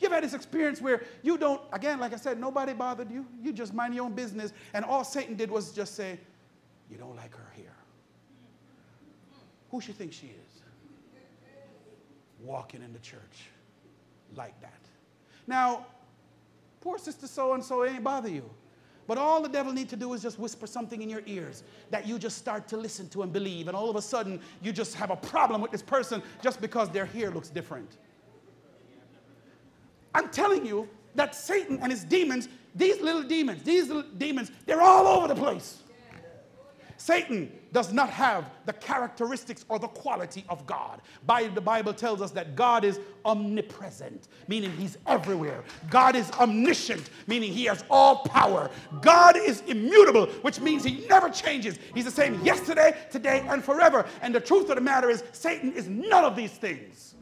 You 0.00 0.06
ever 0.06 0.16
had 0.16 0.24
this 0.24 0.34
experience 0.34 0.80
where 0.82 1.04
you 1.22 1.38
don't, 1.38 1.62
again, 1.72 2.00
like 2.00 2.12
I 2.12 2.16
said, 2.16 2.40
nobody 2.40 2.72
bothered 2.72 3.12
you. 3.12 3.24
You 3.40 3.52
just 3.52 3.72
mind 3.72 3.94
your 3.94 4.06
own 4.06 4.12
business. 4.12 4.52
And 4.74 4.84
all 4.84 5.04
Satan 5.04 5.36
did 5.36 5.52
was 5.52 5.70
just 5.70 5.94
say, 5.94 6.18
You 6.90 6.96
don't 6.96 7.14
like 7.14 7.32
her 7.36 7.52
here. 7.54 7.76
Who 9.70 9.80
she 9.80 9.92
think 9.92 10.12
she 10.12 10.26
is? 10.26 10.62
Walking 12.40 12.82
in 12.82 12.92
the 12.92 12.98
church 12.98 13.50
like 14.34 14.60
that. 14.62 14.80
Now, 15.46 15.86
poor 16.80 16.98
sister 16.98 17.28
so 17.28 17.54
and 17.54 17.62
so 17.62 17.84
ain't 17.84 18.02
bother 18.02 18.30
you. 18.30 18.50
But 19.10 19.18
all 19.18 19.42
the 19.42 19.48
devil 19.48 19.72
need 19.72 19.88
to 19.88 19.96
do 19.96 20.12
is 20.12 20.22
just 20.22 20.38
whisper 20.38 20.68
something 20.68 21.02
in 21.02 21.10
your 21.10 21.22
ears 21.26 21.64
that 21.90 22.06
you 22.06 22.16
just 22.16 22.38
start 22.38 22.68
to 22.68 22.76
listen 22.76 23.08
to 23.08 23.22
and 23.22 23.32
believe. 23.32 23.66
And 23.66 23.76
all 23.76 23.90
of 23.90 23.96
a 23.96 24.02
sudden, 24.02 24.38
you 24.62 24.70
just 24.72 24.94
have 24.94 25.10
a 25.10 25.16
problem 25.16 25.60
with 25.60 25.72
this 25.72 25.82
person 25.82 26.22
just 26.44 26.60
because 26.60 26.90
their 26.90 27.06
hair 27.06 27.32
looks 27.32 27.48
different. 27.48 27.96
I'm 30.14 30.28
telling 30.28 30.64
you 30.64 30.88
that 31.16 31.34
Satan 31.34 31.80
and 31.82 31.90
his 31.90 32.04
demons, 32.04 32.48
these 32.72 33.00
little 33.00 33.24
demons, 33.24 33.64
these 33.64 33.88
little 33.88 34.08
demons, 34.16 34.52
they're 34.64 34.80
all 34.80 35.08
over 35.08 35.26
the 35.26 35.34
place. 35.34 35.82
Satan 36.96 37.50
does 37.72 37.92
not 37.92 38.10
have 38.10 38.50
the 38.66 38.72
characteristics 38.72 39.64
or 39.68 39.78
the 39.78 39.88
quality 39.88 40.44
of 40.48 40.66
God. 40.66 41.00
The 41.26 41.60
Bible 41.60 41.92
tells 41.92 42.20
us 42.20 42.30
that 42.32 42.56
God 42.56 42.84
is 42.84 43.00
omnipresent, 43.24 44.28
meaning 44.48 44.72
he's 44.72 44.98
everywhere. 45.06 45.64
God 45.88 46.16
is 46.16 46.30
omniscient, 46.32 47.10
meaning 47.26 47.52
he 47.52 47.64
has 47.64 47.84
all 47.90 48.24
power. 48.24 48.70
God 49.00 49.36
is 49.36 49.62
immutable, 49.66 50.26
which 50.42 50.60
means 50.60 50.84
he 50.84 51.06
never 51.08 51.28
changes. 51.30 51.78
He's 51.94 52.04
the 52.04 52.10
same 52.10 52.40
yesterday, 52.44 52.96
today, 53.10 53.44
and 53.48 53.62
forever. 53.62 54.06
And 54.22 54.34
the 54.34 54.40
truth 54.40 54.68
of 54.70 54.76
the 54.76 54.80
matter 54.80 55.10
is, 55.10 55.22
Satan 55.32 55.72
is 55.72 55.88
none 55.88 56.24
of 56.24 56.36
these 56.36 56.52
things. 56.52 57.14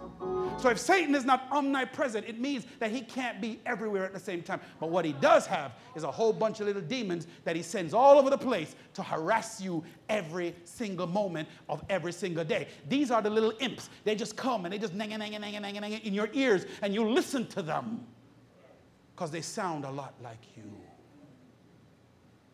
So 0.58 0.68
if 0.68 0.78
Satan 0.78 1.14
is 1.14 1.24
not 1.24 1.46
omnipresent, 1.50 2.26
it 2.28 2.40
means 2.40 2.66
that 2.78 2.90
he 2.90 3.00
can't 3.00 3.40
be 3.40 3.60
everywhere 3.66 4.04
at 4.04 4.12
the 4.12 4.20
same 4.20 4.42
time. 4.42 4.60
But 4.80 4.90
what 4.90 5.04
he 5.04 5.12
does 5.12 5.46
have 5.46 5.72
is 5.96 6.04
a 6.04 6.10
whole 6.10 6.32
bunch 6.32 6.60
of 6.60 6.66
little 6.66 6.82
demons 6.82 7.26
that 7.44 7.56
he 7.56 7.62
sends 7.62 7.94
all 7.94 8.18
over 8.18 8.30
the 8.30 8.38
place 8.38 8.74
to 8.94 9.02
harass 9.02 9.60
you 9.60 9.84
every 10.08 10.37
single 10.64 11.06
moment 11.06 11.48
of 11.68 11.84
every 11.88 12.12
single 12.12 12.44
day. 12.44 12.68
These 12.88 13.10
are 13.10 13.22
the 13.22 13.30
little 13.30 13.52
imps. 13.60 13.90
They 14.04 14.14
just 14.14 14.36
come 14.36 14.64
and 14.64 14.72
they 14.72 14.78
just 14.78 14.94
nang 14.94 15.10
nang 15.10 15.18
nang 15.18 15.40
nang 15.40 15.80
nang 15.80 15.92
in 15.92 16.14
your 16.14 16.28
ears 16.32 16.66
and 16.82 16.94
you 16.94 17.08
listen 17.08 17.46
to 17.48 17.62
them 17.62 18.06
because 19.14 19.30
they 19.30 19.40
sound 19.40 19.84
a 19.84 19.90
lot 19.90 20.14
like 20.22 20.42
you. 20.56 20.70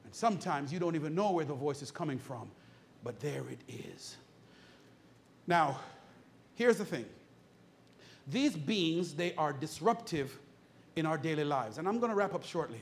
And 0.05 0.15
sometimes 0.15 0.73
you 0.73 0.79
don't 0.79 0.95
even 0.95 1.15
know 1.15 1.33
where 1.33 1.45
the 1.45 1.55
voice 1.55 1.83
is 1.83 1.91
coming 1.91 2.19
from, 2.19 2.51
but 3.03 3.21
there 3.21 3.45
it 3.51 3.61
is. 3.69 4.17
Now, 5.47 5.81
here's 6.55 6.79
the 6.79 6.85
thing 6.85 7.07
these 8.27 8.57
beings, 8.57 9.15
they 9.15 9.35
are 9.35 9.53
disruptive 9.53 10.39
in 10.97 11.07
our 11.07 11.19
daily 11.19 11.45
lives. 11.45 11.79
And 11.79 11.87
I'm 11.89 11.99
going 11.99 12.11
to 12.11 12.17
wrap 12.17 12.35
up 12.35 12.45
shortly. 12.45 12.81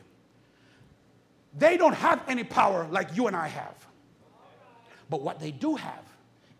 They 1.59 1.77
don't 1.77 1.95
have 1.95 2.23
any 2.29 2.45
power 2.45 2.87
like 2.91 3.17
you 3.17 3.27
and 3.27 3.37
I 3.37 3.49
have. 3.49 3.87
But 5.11 5.23
what 5.23 5.41
they 5.41 5.51
do 5.51 5.75
have 5.77 6.05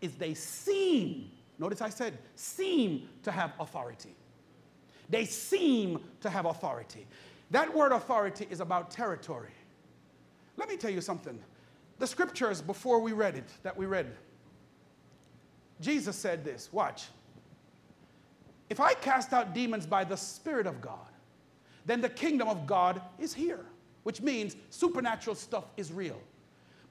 is 0.01 0.15
they 0.15 0.33
seem, 0.33 1.31
notice 1.59 1.81
I 1.81 1.89
said, 1.89 2.17
seem 2.35 3.09
to 3.23 3.31
have 3.31 3.53
authority. 3.59 4.15
They 5.09 5.25
seem 5.25 6.01
to 6.21 6.29
have 6.29 6.45
authority. 6.45 7.05
That 7.51 7.73
word 7.73 7.91
authority 7.91 8.47
is 8.49 8.59
about 8.59 8.91
territory. 8.91 9.51
Let 10.57 10.69
me 10.69 10.77
tell 10.77 10.91
you 10.91 11.01
something. 11.01 11.39
The 11.99 12.07
scriptures, 12.07 12.61
before 12.61 12.99
we 12.99 13.11
read 13.11 13.35
it, 13.35 13.49
that 13.63 13.77
we 13.77 13.85
read, 13.85 14.07
Jesus 15.81 16.15
said 16.15 16.43
this 16.43 16.71
watch. 16.71 17.05
If 18.69 18.79
I 18.79 18.93
cast 18.93 19.33
out 19.33 19.53
demons 19.53 19.85
by 19.85 20.03
the 20.03 20.17
Spirit 20.17 20.65
of 20.65 20.81
God, 20.81 20.97
then 21.85 22.01
the 22.01 22.09
kingdom 22.09 22.47
of 22.47 22.65
God 22.65 23.01
is 23.19 23.33
here, 23.33 23.65
which 24.03 24.21
means 24.21 24.55
supernatural 24.69 25.35
stuff 25.35 25.65
is 25.77 25.91
real. 25.91 26.19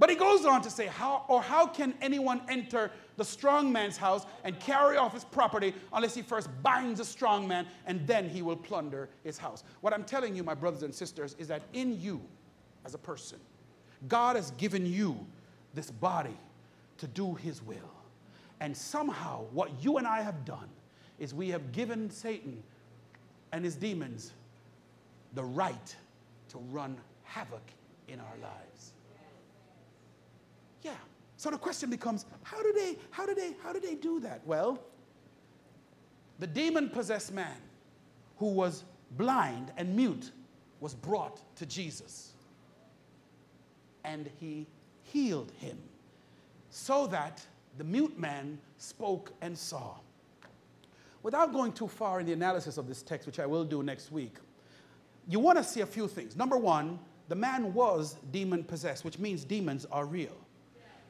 But 0.03 0.11
he 0.11 0.17
goes 0.17 0.45
on 0.45 0.63
to 0.63 0.69
say, 0.69 0.87
how 0.87 1.25
or 1.29 1.41
how 1.41 1.65
can 1.65 1.95
anyone 2.03 2.41
enter 2.49 2.91
the 3.17 3.25
strong 3.25 3.71
man's 3.71 3.97
house 3.97 4.27
and 4.43 4.59
carry 4.59 4.97
off 4.97 5.13
his 5.15 5.23
property 5.23 5.73
unless 5.93 6.13
he 6.13 6.23
first 6.23 6.49
binds 6.61 6.99
a 6.99 7.05
strong 7.05 7.47
man 7.47 7.69
and 7.87 8.05
then 8.05 8.29
he 8.29 8.43
will 8.43 8.57
plunder 8.57 9.09
his 9.23 9.39
house? 9.39 9.63
What 9.81 9.93
I'm 9.93 10.03
telling 10.03 10.35
you, 10.35 10.43
my 10.43 10.55
brothers 10.55 10.83
and 10.83 10.93
sisters, 10.93 11.37
is 11.39 11.47
that 11.47 11.63
in 11.73 12.01
you 12.01 12.21
as 12.85 12.95
a 12.95 12.99
person, 12.99 13.39
God 14.09 14.35
has 14.35 14.51
given 14.51 14.85
you 14.85 15.25
this 15.73 15.93
body 15.93 16.37
to 16.99 17.07
do 17.07 17.35
his 17.35 17.63
will. 17.63 17.77
And 18.59 18.77
somehow, 18.77 19.45
what 19.53 19.71
you 19.85 19.99
and 19.99 20.07
I 20.09 20.21
have 20.23 20.45
done 20.45 20.69
is 21.21 21.33
we 21.33 21.51
have 21.51 21.71
given 21.71 22.11
Satan 22.11 22.61
and 23.53 23.65
his 23.65 23.77
demons 23.77 24.33
the 25.35 25.45
right 25.45 25.97
to 26.49 26.59
run 26.73 26.97
havoc 27.23 27.63
in 28.09 28.19
our 28.19 28.37
lives. 28.43 28.92
Yeah. 30.83 30.93
So 31.37 31.51
the 31.51 31.59
question 31.59 31.91
becomes, 31.91 32.25
how 32.43 32.63
do 32.63 32.73
they, 32.73 32.97
how 33.11 33.27
do 33.27 33.35
they, 33.35 33.55
how 33.63 33.73
do 33.73 33.81
they 33.81 33.95
do 33.95 34.21
that? 34.21 34.43
Well, 34.47 34.79
the 36.39 36.47
demon-possessed 36.47 37.33
man 37.33 37.57
who 38.37 38.47
was 38.47 38.85
blind 39.13 39.73
and 39.77 39.95
mute 39.95 40.31
was 40.81 40.95
brought 40.95 41.41
to 41.57 41.67
Jesus. 41.67 42.33
And 44.05 44.29
he 44.41 44.67
healed 45.05 45.53
him 45.61 45.79
so 46.71 47.07
that 47.09 47.45
the 47.79 47.85
mute 47.85 48.19
man 48.19 48.59
spoke 48.79 49.33
and 49.41 49.57
saw. 49.57 49.95
Without 51.23 51.53
going 51.53 51.73
too 51.73 51.87
far 51.87 52.19
in 52.19 52.27
the 52.27 52.33
analysis 52.33 52.79
of 52.79 52.89
this 52.89 53.03
text, 53.03 53.27
which 53.27 53.39
I 53.39 53.47
will 53.47 53.65
do 53.65 53.83
next 53.83 54.11
week, 54.11 54.35
you 55.29 55.39
want 55.39 55.59
to 55.59 55.65
see 55.65 55.81
a 55.81 55.87
few 55.87 56.09
things. 56.09 56.37
Number 56.37 56.57
one, 56.57 56.99
the 57.29 57.37
man 57.37 57.73
was 57.73 58.17
demon 58.33 58.65
possessed, 58.65 59.05
which 59.05 59.19
means 59.21 59.45
demons 59.45 59.87
are 59.93 60.05
real. 60.05 60.37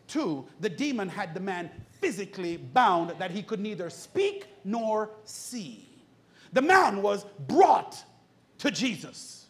Two, 0.06 0.46
the 0.60 0.68
demon 0.68 1.08
had 1.08 1.34
the 1.34 1.40
man 1.40 1.70
physically 2.00 2.56
bound 2.56 3.14
that 3.18 3.30
he 3.30 3.42
could 3.42 3.60
neither 3.60 3.88
speak 3.90 4.46
nor 4.64 5.10
see. 5.24 5.88
The 6.52 6.62
man 6.62 7.02
was 7.02 7.24
brought 7.46 8.04
to 8.58 8.70
Jesus. 8.70 9.46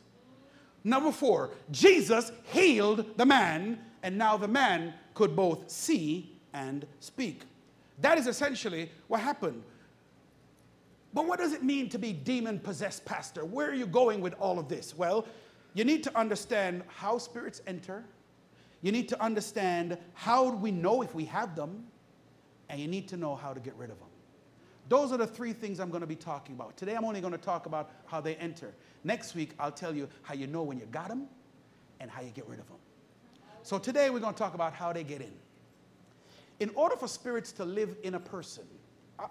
Number 0.85 1.13
four, 1.13 1.51
Jesus 1.71 2.33
healed 2.45 3.17
the 3.17 3.27
man, 3.27 3.79
and 4.03 4.19
now 4.19 4.37
the 4.37 4.49
man 4.49 4.95
could 5.15 5.35
both 5.35 5.71
see 5.71 6.39
and 6.53 6.87
speak. 7.01 7.43
That 8.01 8.19
is 8.19 8.27
essentially 8.27 8.91
what 9.09 9.21
happened. 9.21 9.63
But 11.15 11.27
what 11.27 11.39
does 11.39 11.53
it 11.53 11.63
mean 11.63 11.89
to 11.91 11.99
be 11.99 12.13
demon 12.13 12.59
possessed, 12.59 13.05
Pastor? 13.05 13.45
Where 13.45 13.69
are 13.69 13.75
you 13.75 13.87
going 13.87 14.21
with 14.21 14.35
all 14.41 14.59
of 14.59 14.69
this? 14.69 14.97
Well, 14.97 15.27
you 15.75 15.85
need 15.85 16.03
to 16.05 16.19
understand 16.19 16.83
how 16.89 17.19
spirits 17.19 17.61
enter. 17.67 18.05
You 18.83 18.93
need 18.93 19.09
to 19.11 19.23
understand 19.23 19.97
how 20.15 20.51
we 20.51 20.71
know 20.71 21.03
if 21.03 21.15
we 21.15 21.25
have 21.27 21.57
them. 21.57 21.87
And 22.69 22.81
you 22.81 22.89
need 22.89 23.07
to 23.09 23.17
know 23.17 23.37
how 23.37 23.53
to 23.53 23.61
get 23.61 23.75
rid 23.77 23.91
of 23.91 23.99
them. 23.99 24.09
Those 24.89 25.13
are 25.13 25.19
the 25.19 25.27
three 25.27 25.53
things 25.53 25.79
I'm 25.79 25.91
going 25.91 26.01
to 26.01 26.07
be 26.07 26.17
talking 26.17 26.55
about. 26.55 26.77
Today, 26.77 26.95
I'm 26.95 27.05
only 27.05 27.21
going 27.21 27.33
to 27.33 27.39
talk 27.39 27.67
about 27.67 27.91
how 28.07 28.21
they 28.21 28.35
enter. 28.37 28.75
Next 29.05 29.35
week, 29.35 29.53
I'll 29.59 29.73
tell 29.73 29.95
you 29.95 30.09
how 30.23 30.35
you 30.35 30.47
know 30.47 30.63
when 30.63 30.79
you 30.79 30.87
got 30.87 31.09
them 31.09 31.29
and 32.01 32.11
how 32.11 32.23
you 32.23 32.31
get 32.31 32.49
rid 32.49 32.59
of 32.59 32.69
them. 32.69 32.79
So, 33.63 33.79
today, 33.79 34.11
we're 34.11 34.21
going 34.21 34.35
to 34.35 34.39
talk 34.39 34.55
about 34.55 34.73
how 34.73 34.93
they 34.93 35.05
get 35.05 35.21
in. 35.21 35.33
In 36.61 36.71
order 36.75 36.97
for 36.97 37.07
spirits 37.09 37.53
to 37.53 37.65
live 37.65 37.97
in 38.03 38.15
a 38.15 38.21
person, 38.21 38.65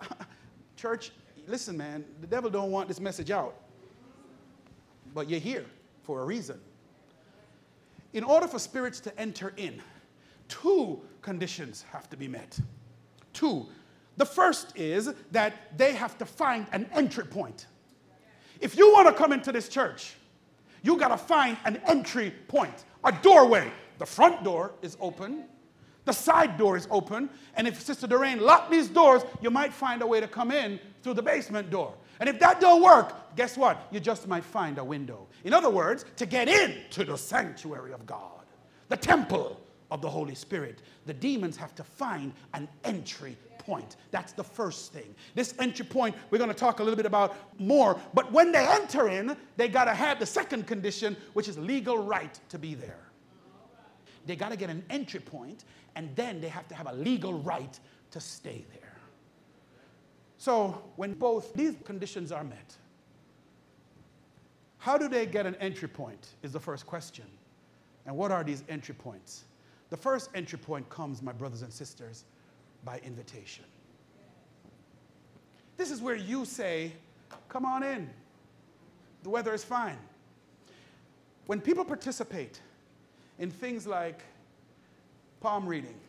church, 0.78 1.12
listen, 1.48 1.76
man, 1.76 2.06
the 2.22 2.28
devil 2.28 2.50
don't 2.50 2.72
want 2.72 2.88
this 2.88 3.00
message 3.00 3.32
out. 3.32 3.56
But 5.14 5.30
you're 5.30 5.40
here 5.40 5.66
for 6.04 6.22
a 6.22 6.26
reason. 6.26 6.60
In 8.13 8.24
order 8.24 8.47
for 8.47 8.60
spirits 8.60 9.00
to 9.02 9.19
enter 9.19 9.54
in, 9.58 9.82
two 10.47 11.02
conditions 11.21 11.86
have 11.91 12.10
to 12.10 12.17
be 12.17 12.28
met. 12.28 12.60
Two. 13.34 13.67
The 14.17 14.26
first 14.26 14.76
is 14.76 15.13
that 15.32 15.78
they 15.78 15.93
have 15.93 16.17
to 16.17 16.26
find 16.26 16.67
an 16.74 16.89
entry 16.93 17.26
point. 17.26 17.67
If 18.60 18.78
you 18.78 18.91
want 18.91 19.08
to 19.08 19.13
come 19.13 19.32
into 19.32 19.52
this 19.52 19.69
church, 19.69 20.15
you 20.84 20.97
got 20.97 21.10
to 21.10 21.17
find 21.17 21.58
an 21.65 21.82
entry 21.88 22.34
point, 22.47 22.86
a 23.04 23.12
doorway. 23.12 23.71
The 23.97 24.06
front 24.06 24.43
door 24.43 24.74
is 24.82 24.97
open, 25.00 25.45
the 26.06 26.12
side 26.12 26.58
door 26.58 26.76
is 26.76 26.88
open, 26.89 27.30
and 27.56 27.67
if 27.67 27.82
Sister 27.82 28.08
Doreen 28.08 28.39
locked 28.39 28.71
these 28.71 28.88
doors, 28.88 29.21
you 29.41 29.52
might 29.52 29.71
find 29.71 30.02
a 30.02 30.08
way 30.08 30.19
to 30.19 30.28
come 30.28 30.52
in 30.52 30.80
through 31.04 31.13
the 31.13 31.21
basement 31.21 31.69
door. 31.69 31.93
And 32.22 32.30
if 32.30 32.40
that 32.40 32.62
don't 32.62 32.84
work, 32.84 33.36
guess 33.36 33.58
what? 33.58 33.88
You 33.92 34.00
just 34.00 34.28
might 34.28 34.44
find 34.44 34.78
a 34.78 34.84
window. 34.84 35.28
In 35.44 35.54
other 35.54 35.72
words, 35.72 36.06
to 36.18 36.28
get 36.28 36.48
into 36.48 37.04
the 37.04 37.18
sanctuary 37.18 37.94
of 37.94 38.06
God, 38.06 38.46
the 38.90 38.96
temple 38.96 39.60
of 39.90 40.02
the 40.02 40.10
Holy 40.10 40.36
Spirit, 40.36 40.84
the 41.08 41.16
demons 41.16 41.58
have 41.58 41.74
to 41.74 41.84
find 41.84 42.32
an 42.54 42.70
entry 42.84 43.36
point. 43.58 43.96
That's 44.12 44.34
the 44.34 44.44
first 44.44 44.94
thing. 44.94 45.16
This 45.34 45.56
entry 45.58 45.84
point, 45.84 46.16
we're 46.30 46.38
going 46.38 46.52
to 46.52 46.56
talk 46.56 46.80
a 46.80 46.84
little 46.84 46.96
bit 46.96 47.08
about 47.08 47.36
more. 47.60 48.00
But 48.14 48.32
when 48.32 48.52
they 48.52 48.68
enter 48.68 49.10
in, 49.10 49.36
they 49.58 49.68
got 49.68 49.86
to 49.86 49.96
have 49.96 50.20
the 50.20 50.26
second 50.28 50.68
condition, 50.68 51.18
which 51.34 51.48
is 51.48 51.58
legal 51.58 51.98
right 51.98 52.40
to 52.50 52.60
be 52.60 52.76
there. 52.76 53.00
They 54.28 54.36
got 54.36 54.50
to 54.50 54.58
get 54.58 54.70
an 54.70 54.84
entry 54.92 55.20
point, 55.20 55.66
and 55.96 56.16
then 56.16 56.40
they 56.40 56.50
have 56.50 56.68
to 56.68 56.76
have 56.76 56.86
a 56.88 56.94
legal 56.94 57.34
right 57.34 57.80
to 58.12 58.20
stay 58.20 58.64
there. 58.72 58.81
So, 60.42 60.82
when 60.96 61.14
both 61.14 61.54
these 61.54 61.76
conditions 61.84 62.32
are 62.32 62.44
met, 62.44 62.76
how 64.80 64.98
do 64.98 65.08
they 65.08 65.28
get 65.28 65.46
an 65.46 65.54
entry 65.60 65.88
point? 65.88 66.30
Is 66.42 66.52
the 66.52 66.60
first 66.60 66.88
question. 66.88 67.26
And 68.08 68.18
what 68.18 68.32
are 68.32 68.44
these 68.44 68.64
entry 68.68 68.96
points? 68.96 69.44
The 69.92 69.98
first 69.98 70.32
entry 70.34 70.58
point 70.58 70.90
comes, 70.90 71.22
my 71.22 71.32
brothers 71.32 71.62
and 71.62 71.72
sisters, 71.72 72.24
by 72.84 73.00
invitation. 73.06 73.66
This 75.78 75.92
is 75.92 76.02
where 76.02 76.16
you 76.16 76.44
say, 76.46 76.92
Come 77.48 77.64
on 77.64 77.84
in. 77.84 78.10
The 79.22 79.30
weather 79.30 79.54
is 79.54 79.64
fine. 79.64 80.00
When 81.46 81.62
people 81.62 81.86
participate 81.86 82.60
in 83.38 83.52
things 83.52 83.86
like 83.86 84.24
palm 85.40 85.68
reading, 85.68 86.00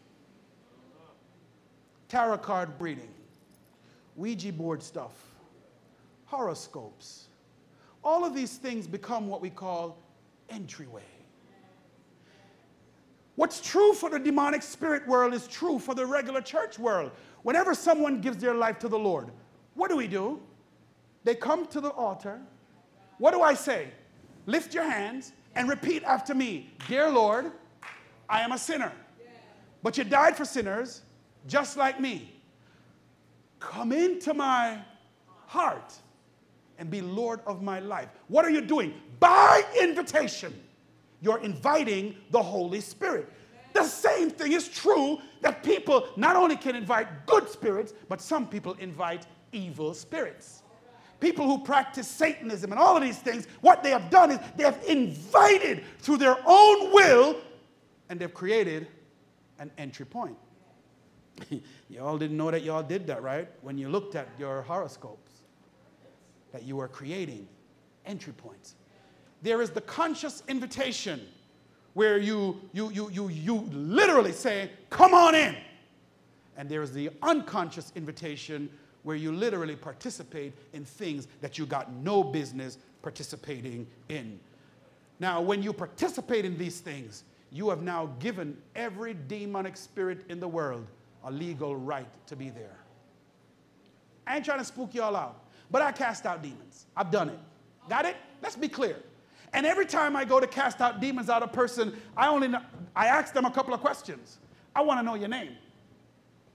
tarot 2.09 2.39
card 2.39 2.71
reading, 2.79 3.11
Ouija 4.17 4.53
board 4.53 4.83
stuff, 4.83 5.13
horoscopes. 6.27 7.29
All 8.05 8.25
of 8.25 8.35
these 8.35 8.57
things 8.57 8.87
become 8.87 9.29
what 9.29 9.41
we 9.41 9.51
call 9.51 9.97
entryway. 10.49 11.03
What's 13.37 13.61
true 13.61 13.95
for 13.95 14.11
the 14.11 14.19
demonic 14.19 14.63
spirit 14.63 15.07
world 15.09 15.33
is 15.33 15.47
true 15.47 15.79
for 15.79 15.95
the 15.95 16.05
regular 16.05 16.43
church 16.43 16.79
world. 16.79 17.13
Whenever 17.43 17.75
someone 17.75 18.21
gives 18.21 18.37
their 18.37 18.55
life 18.55 18.79
to 18.81 18.89
the 18.89 18.99
Lord, 18.99 19.31
what 19.75 19.89
do 19.89 19.97
we 19.97 20.07
do? 20.07 20.41
They 21.25 21.35
come 21.35 21.67
to 21.69 21.81
the 21.81 21.91
altar. 21.91 22.41
What 23.19 23.33
do 23.33 23.41
I 23.41 23.55
say? 23.55 23.89
Lift 24.47 24.75
your 24.75 24.85
hands 24.85 25.33
and 25.55 25.69
repeat 25.69 26.03
after 26.05 26.35
me 26.35 26.71
Dear 26.89 27.11
Lord, 27.11 27.53
I 28.29 28.41
am 28.41 28.53
a 28.53 28.59
sinner. 28.59 28.93
But 29.83 29.97
you 29.97 30.05
died 30.05 30.37
for 30.37 30.45
sinners 30.45 31.03
just 31.47 31.77
like 31.77 32.01
me. 32.01 32.32
Come 33.71 33.93
into 33.93 34.35
my 34.35 34.81
heart 35.47 35.95
and 36.79 36.91
be 36.91 37.01
Lord 37.01 37.41
of 37.47 37.63
my 37.63 37.79
life. 37.79 38.09
What 38.27 38.45
are 38.45 38.51
you 38.51 38.61
doing? 38.61 38.93
By 39.21 39.63
invitation, 39.81 40.53
you're 41.21 41.41
inviting 41.41 42.17
the 42.33 42.43
Holy 42.43 42.81
Spirit. 42.81 43.33
The 43.73 43.85
same 43.85 44.31
thing 44.31 44.53
is 44.53 44.69
true 44.69 45.19
that 45.43 45.63
people 45.63 46.09
not 46.17 46.35
only 46.35 46.57
can 46.57 46.75
invite 46.75 47.27
good 47.27 47.49
spirits, 47.49 47.95
but 48.09 48.21
some 48.21 48.49
people 48.49 48.75
invite 48.81 49.27
evil 49.53 49.95
spirits. 49.95 50.63
People 51.21 51.47
who 51.47 51.63
practice 51.63 52.09
Satanism 52.09 52.73
and 52.73 52.81
all 52.81 52.97
of 52.97 53.03
these 53.03 53.21
things, 53.21 53.47
what 53.61 53.85
they 53.85 53.91
have 53.91 54.11
done 54.11 54.33
is 54.33 54.41
they 54.57 54.65
have 54.65 54.83
invited 54.89 55.85
through 56.01 56.17
their 56.17 56.37
own 56.45 56.93
will 56.93 57.37
and 58.09 58.19
they've 58.19 58.35
created 58.35 58.89
an 59.61 59.71
entry 59.79 60.05
point. 60.05 60.37
y'all 61.89 62.19
didn't 62.19 62.37
know 62.37 62.51
that 62.51 62.63
y'all 62.63 62.83
did 62.83 63.07
that, 63.07 63.23
right? 63.23 63.49
When 63.63 63.79
you 63.79 63.89
looked 63.89 64.15
at 64.15 64.29
your 64.39 64.63
horoscopes, 64.63 65.33
that 66.53 66.65
you 66.65 66.77
were 66.77 66.89
creating 66.89 67.49
entry 68.07 68.33
points. 68.33 68.75
There 69.43 69.63
is 69.63 69.71
the 69.71 69.81
conscious 69.81 70.43
invitation 70.49 71.21
where 71.95 72.19
you, 72.19 72.61
you, 72.73 72.91
you, 72.91 73.11
you, 73.11 73.29
you 73.29 73.69
literally 73.73 74.33
say, 74.33 74.71
Come 74.91 75.15
on 75.15 75.35
in. 75.35 75.57
And 76.57 76.69
there 76.69 76.83
is 76.83 76.93
the 76.93 77.11
unconscious 77.23 77.93
invitation 77.97 78.69
where 79.03 79.17
you 79.17 79.33
literally 79.33 79.75
participate 79.75 80.53
in 80.73 80.85
things 80.85 81.27
that 81.41 81.59
you 81.59 81.67
got 81.67 81.93
no 81.93 82.23
business 82.23 82.79
participating 83.03 83.87
in. 84.09 84.39
Now, 85.19 85.41
when 85.41 85.63
you 85.63 85.73
participate 85.73 86.45
in 86.45 86.57
these 86.57 86.81
things, 86.81 87.25
you 87.51 87.69
have 87.71 87.83
now 87.83 88.11
given 88.19 88.57
every 88.77 89.17
demonic 89.29 89.77
spirit 89.77 90.25
in 90.29 90.41
the 90.41 90.49
world 90.49 90.87
a 91.25 91.31
legal 91.31 91.77
right 91.77 92.09
to 92.27 92.37
be 92.37 92.51
there. 92.51 92.77
I 94.27 94.37
ain't 94.37 94.45
trying 94.45 94.59
to 94.59 94.65
spook 94.65 94.95
y'all 94.95 95.17
out, 95.17 95.45
but 95.71 95.83
I 95.83 95.93
cast 95.93 96.27
out 96.27 96.43
demons. 96.43 96.87
I've 96.97 97.11
done 97.11 97.29
it. 97.29 97.39
Got 97.89 98.07
it? 98.07 98.17
Let's 98.43 98.57
be 98.57 98.69
clear. 98.69 98.97
And 99.53 99.67
every 99.67 99.87
time 99.87 100.17
I 100.17 100.25
go 100.25 100.41
to 100.41 100.47
cast 100.47 100.81
out 100.81 101.01
demons 101.01 101.29
out 101.29 101.43
of 101.43 101.51
a 101.51 101.53
person, 101.53 101.95
I 102.17 102.29
only 102.29 102.49
know, 102.49 102.63
I 102.97 103.07
ask 103.07 103.35
them 103.35 103.45
a 103.45 103.51
couple 103.51 103.75
of 103.75 103.81
questions. 103.81 104.39
I 104.75 104.83
want 104.83 105.01
to 105.01 105.03
know 105.03 105.15
your 105.15 105.29
name. 105.29 105.57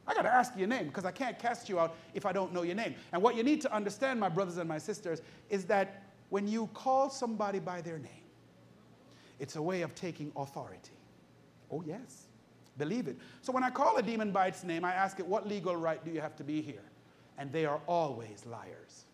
I 0.07 0.13
got 0.13 0.21
to 0.21 0.33
ask 0.33 0.53
you 0.53 0.59
your 0.59 0.69
name 0.69 0.87
because 0.87 1.05
I 1.05 1.11
can't 1.11 1.37
cast 1.37 1.67
you 1.67 1.79
out 1.79 1.95
if 2.13 2.25
I 2.25 2.31
don't 2.31 2.53
know 2.53 2.63
your 2.63 2.75
name. 2.75 2.95
And 3.11 3.21
what 3.21 3.35
you 3.35 3.43
need 3.43 3.61
to 3.61 3.73
understand, 3.73 4.19
my 4.19 4.29
brothers 4.29 4.57
and 4.57 4.67
my 4.67 4.77
sisters, 4.77 5.21
is 5.49 5.65
that 5.65 6.03
when 6.29 6.47
you 6.47 6.67
call 6.73 7.09
somebody 7.09 7.59
by 7.59 7.81
their 7.81 7.99
name, 7.99 8.11
it's 9.39 9.57
a 9.57 9.61
way 9.61 9.81
of 9.81 9.93
taking 9.95 10.31
authority. 10.35 10.97
Oh, 11.71 11.83
yes. 11.85 12.26
Believe 12.77 13.07
it. 13.07 13.17
So 13.41 13.51
when 13.51 13.63
I 13.63 13.69
call 13.69 13.97
a 13.97 14.03
demon 14.03 14.31
by 14.31 14.47
its 14.47 14.63
name, 14.63 14.85
I 14.85 14.93
ask 14.93 15.19
it, 15.19 15.25
What 15.25 15.47
legal 15.47 15.75
right 15.75 16.03
do 16.03 16.11
you 16.11 16.21
have 16.21 16.35
to 16.37 16.43
be 16.43 16.61
here? 16.61 16.83
And 17.37 17.51
they 17.51 17.65
are 17.65 17.79
always 17.87 18.45
liars. 18.45 19.05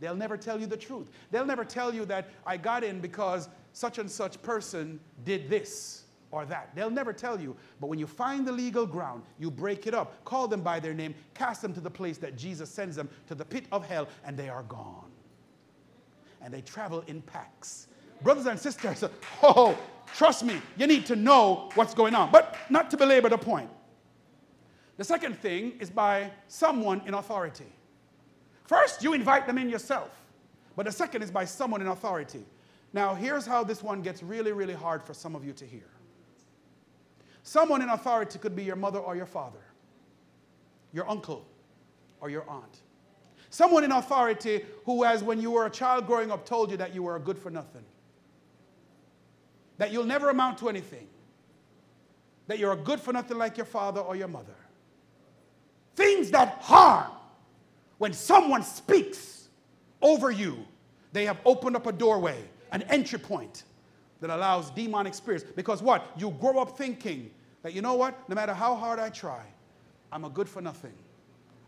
They'll 0.00 0.16
never 0.16 0.36
tell 0.36 0.60
you 0.60 0.66
the 0.66 0.76
truth. 0.76 1.10
They'll 1.30 1.46
never 1.46 1.64
tell 1.64 1.92
you 1.92 2.04
that 2.06 2.28
I 2.46 2.56
got 2.56 2.84
in 2.84 3.00
because 3.00 3.48
such 3.72 3.98
and 3.98 4.10
such 4.10 4.40
person 4.42 5.00
did 5.24 5.50
this 5.50 6.04
or 6.30 6.44
that. 6.46 6.70
They'll 6.74 6.90
never 6.90 7.12
tell 7.12 7.40
you. 7.40 7.56
But 7.80 7.88
when 7.88 7.98
you 7.98 8.06
find 8.06 8.46
the 8.46 8.52
legal 8.52 8.86
ground, 8.86 9.22
you 9.38 9.50
break 9.50 9.86
it 9.86 9.94
up, 9.94 10.24
call 10.24 10.46
them 10.46 10.60
by 10.60 10.78
their 10.78 10.94
name, 10.94 11.14
cast 11.34 11.62
them 11.62 11.72
to 11.74 11.80
the 11.80 11.90
place 11.90 12.18
that 12.18 12.36
Jesus 12.36 12.70
sends 12.70 12.96
them, 12.96 13.08
to 13.26 13.34
the 13.34 13.44
pit 13.44 13.64
of 13.72 13.86
hell, 13.86 14.08
and 14.24 14.36
they 14.36 14.48
are 14.48 14.62
gone. 14.64 15.10
And 16.40 16.52
they 16.52 16.60
travel 16.60 17.02
in 17.06 17.22
packs. 17.22 17.88
Brothers 18.22 18.46
and 18.46 18.58
sisters, 18.58 19.04
oh, 19.42 19.76
Trust 20.14 20.44
me, 20.44 20.60
you 20.76 20.86
need 20.86 21.06
to 21.06 21.16
know 21.16 21.70
what's 21.74 21.94
going 21.94 22.14
on. 22.14 22.30
But 22.30 22.56
not 22.68 22.90
to 22.90 22.96
belabor 22.96 23.28
the 23.28 23.38
point. 23.38 23.70
The 24.96 25.04
second 25.04 25.38
thing 25.38 25.74
is 25.78 25.90
by 25.90 26.30
someone 26.48 27.02
in 27.06 27.14
authority. 27.14 27.72
First, 28.64 29.02
you 29.02 29.14
invite 29.14 29.46
them 29.46 29.58
in 29.58 29.70
yourself. 29.70 30.10
But 30.76 30.86
the 30.86 30.92
second 30.92 31.22
is 31.22 31.30
by 31.30 31.44
someone 31.44 31.80
in 31.80 31.88
authority. 31.88 32.44
Now, 32.92 33.14
here's 33.14 33.46
how 33.46 33.64
this 33.64 33.82
one 33.82 34.02
gets 34.02 34.22
really, 34.22 34.52
really 34.52 34.74
hard 34.74 35.02
for 35.02 35.14
some 35.14 35.34
of 35.34 35.44
you 35.44 35.52
to 35.52 35.64
hear. 35.64 35.88
Someone 37.42 37.80
in 37.80 37.88
authority 37.88 38.38
could 38.38 38.54
be 38.54 38.64
your 38.64 38.76
mother 38.76 38.98
or 38.98 39.16
your 39.16 39.26
father, 39.26 39.62
your 40.92 41.08
uncle 41.08 41.46
or 42.20 42.28
your 42.28 42.48
aunt. 42.48 42.80
Someone 43.50 43.84
in 43.84 43.92
authority 43.92 44.64
who 44.84 45.02
has, 45.04 45.22
when 45.22 45.40
you 45.40 45.52
were 45.52 45.66
a 45.66 45.70
child 45.70 46.06
growing 46.06 46.30
up, 46.30 46.44
told 46.44 46.70
you 46.70 46.76
that 46.76 46.94
you 46.94 47.02
were 47.02 47.16
a 47.16 47.20
good 47.20 47.38
for 47.38 47.50
nothing 47.50 47.84
that 49.78 49.92
you'll 49.92 50.04
never 50.04 50.28
amount 50.30 50.58
to 50.58 50.68
anything, 50.68 51.06
that 52.46 52.58
you're 52.58 52.72
a 52.72 52.76
good 52.76 53.00
for 53.00 53.12
nothing 53.12 53.38
like 53.38 53.56
your 53.56 53.66
father 53.66 54.00
or 54.00 54.16
your 54.16 54.28
mother. 54.28 54.54
Things 55.96 56.30
that 56.30 56.58
harm 56.60 57.10
when 57.98 58.12
someone 58.12 58.62
speaks 58.62 59.48
over 60.00 60.30
you, 60.30 60.64
they 61.12 61.24
have 61.24 61.38
opened 61.44 61.76
up 61.76 61.86
a 61.86 61.92
doorway, 61.92 62.38
an 62.72 62.82
entry 62.82 63.18
point 63.18 63.64
that 64.20 64.30
allows 64.30 64.70
demonic 64.70 65.14
spirits. 65.14 65.44
Because 65.56 65.82
what? 65.82 66.12
You 66.16 66.30
grow 66.40 66.58
up 66.58 66.76
thinking 66.76 67.30
that, 67.62 67.72
you 67.72 67.82
know 67.82 67.94
what? 67.94 68.28
No 68.28 68.34
matter 68.34 68.54
how 68.54 68.74
hard 68.74 68.98
I 68.98 69.10
try, 69.10 69.42
I'm 70.12 70.24
a 70.24 70.30
good 70.30 70.48
for 70.48 70.60
nothing. 70.60 70.94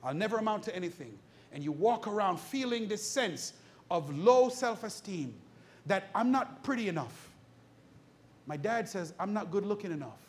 I'll 0.03 0.15
never 0.15 0.39
amount 0.39 0.63
to 0.65 0.75
anything. 0.75 1.17
And 1.53 1.63
you 1.65 1.73
walk 1.73 2.07
around 2.07 2.39
feeling 2.39 2.89
this 2.89 3.03
sense 3.03 3.53
of 3.91 4.17
low 4.17 4.49
self 4.49 4.85
esteem 4.85 5.35
that 5.87 6.09
I'm 6.15 6.31
not 6.31 6.63
pretty 6.63 6.89
enough. 6.89 7.30
My 8.47 8.57
dad 8.57 8.89
says, 8.89 9.15
I'm 9.19 9.33
not 9.33 9.51
good 9.51 9.65
looking 9.65 9.93
enough. 9.93 10.21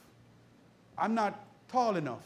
I'm 0.98 1.16
not 1.16 1.46
tall 1.68 1.96
enough. 1.96 2.26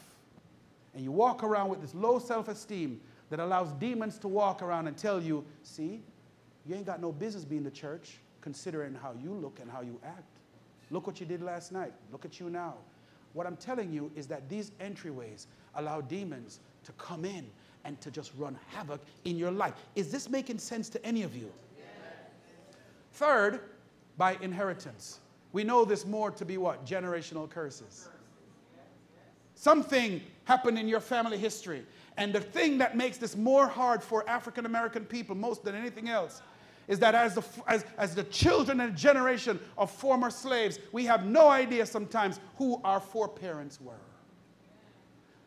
And 0.93 1.03
you 1.03 1.11
walk 1.11 1.43
around 1.43 1.69
with 1.69 1.81
this 1.81 1.93
low 1.93 2.19
self 2.19 2.47
esteem 2.47 2.99
that 3.29 3.39
allows 3.39 3.71
demons 3.73 4.17
to 4.19 4.27
walk 4.27 4.61
around 4.61 4.87
and 4.87 4.97
tell 4.97 5.21
you, 5.21 5.43
see, 5.63 6.01
you 6.65 6.75
ain't 6.75 6.85
got 6.85 7.01
no 7.01 7.11
business 7.11 7.45
being 7.45 7.63
the 7.63 7.71
church 7.71 8.17
considering 8.41 8.93
how 8.93 9.13
you 9.21 9.31
look 9.31 9.59
and 9.61 9.69
how 9.69 9.81
you 9.81 9.99
act. 10.05 10.23
Look 10.91 11.07
what 11.07 11.19
you 11.19 11.25
did 11.25 11.41
last 11.41 11.71
night. 11.71 11.93
Look 12.11 12.25
at 12.25 12.39
you 12.39 12.49
now. 12.49 12.75
What 13.33 13.47
I'm 13.47 13.57
telling 13.57 13.91
you 13.91 14.11
is 14.15 14.27
that 14.27 14.47
these 14.49 14.71
entryways 14.79 15.47
allow 15.75 16.01
demons 16.01 16.59
to 16.85 16.91
come 16.93 17.25
in 17.25 17.45
and 17.83 17.99
to 18.01 18.09
just 18.11 18.31
run 18.37 18.57
havoc 18.67 19.01
in 19.25 19.37
your 19.37 19.51
life. 19.51 19.73
Is 19.95 20.11
this 20.11 20.29
making 20.29 20.59
sense 20.59 20.89
to 20.89 21.05
any 21.05 21.23
of 21.23 21.35
you? 21.35 21.51
Yes. 21.77 21.85
Third, 23.13 23.61
by 24.17 24.37
inheritance. 24.41 25.19
We 25.55 25.63
know 25.63 25.85
this 25.85 26.05
more 26.05 26.31
to 26.31 26.43
be 26.43 26.57
what? 26.57 26.85
Generational 26.85 27.49
curses. 27.49 28.09
Something 29.53 30.21
happened 30.43 30.77
in 30.77 30.89
your 30.89 30.99
family 30.99 31.37
history. 31.37 31.85
And 32.17 32.33
the 32.33 32.41
thing 32.41 32.77
that 32.79 32.97
makes 32.97 33.15
this 33.15 33.37
more 33.37 33.65
hard 33.65 34.03
for 34.03 34.29
African 34.29 34.65
American 34.65 35.05
people, 35.05 35.33
most 35.33 35.63
than 35.63 35.73
anything 35.73 36.09
else, 36.09 36.41
is 36.89 36.99
that 36.99 37.15
as 37.15 37.35
the, 37.35 37.43
as, 37.67 37.85
as 37.97 38.15
the 38.15 38.25
children 38.25 38.81
and 38.81 38.97
generation 38.97 39.57
of 39.77 39.89
former 39.89 40.29
slaves, 40.29 40.77
we 40.91 41.05
have 41.05 41.25
no 41.25 41.47
idea 41.47 41.85
sometimes 41.85 42.41
who 42.57 42.81
our 42.83 42.99
foreparents 42.99 43.79
were. 43.79 43.93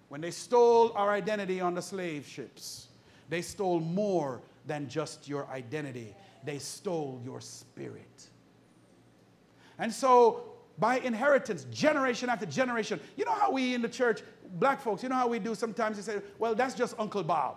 When 0.09 0.23
they 0.23 0.31
stole 0.31 0.91
our 0.95 1.11
identity 1.11 1.61
on 1.61 1.75
the 1.75 1.83
slave 1.83 2.27
ships, 2.27 2.89
they 3.29 3.43
stole 3.43 3.81
more 3.81 4.41
than 4.67 4.89
just 4.89 5.29
your 5.29 5.47
identity, 5.49 6.15
they 6.45 6.59
stole 6.61 7.21
your 7.23 7.43
spirit. 7.43 8.31
And 9.79 9.93
so, 9.93 10.45
by 10.79 10.99
inheritance, 10.99 11.65
generation 11.71 12.29
after 12.29 12.47
generation, 12.47 13.01
you 13.17 13.25
know 13.25 13.33
how 13.33 13.51
we 13.51 13.75
in 13.75 13.83
the 13.83 13.89
church, 13.89 14.23
black 14.55 14.81
folks, 14.81 15.03
you 15.03 15.09
know 15.09 15.17
how 15.17 15.29
we 15.29 15.39
do 15.39 15.55
sometimes? 15.55 15.97
You 15.97 16.03
say, 16.03 16.21
well, 16.39 16.55
that's 16.55 16.75
just 16.75 16.95
Uncle 16.99 17.23
Bob. 17.23 17.57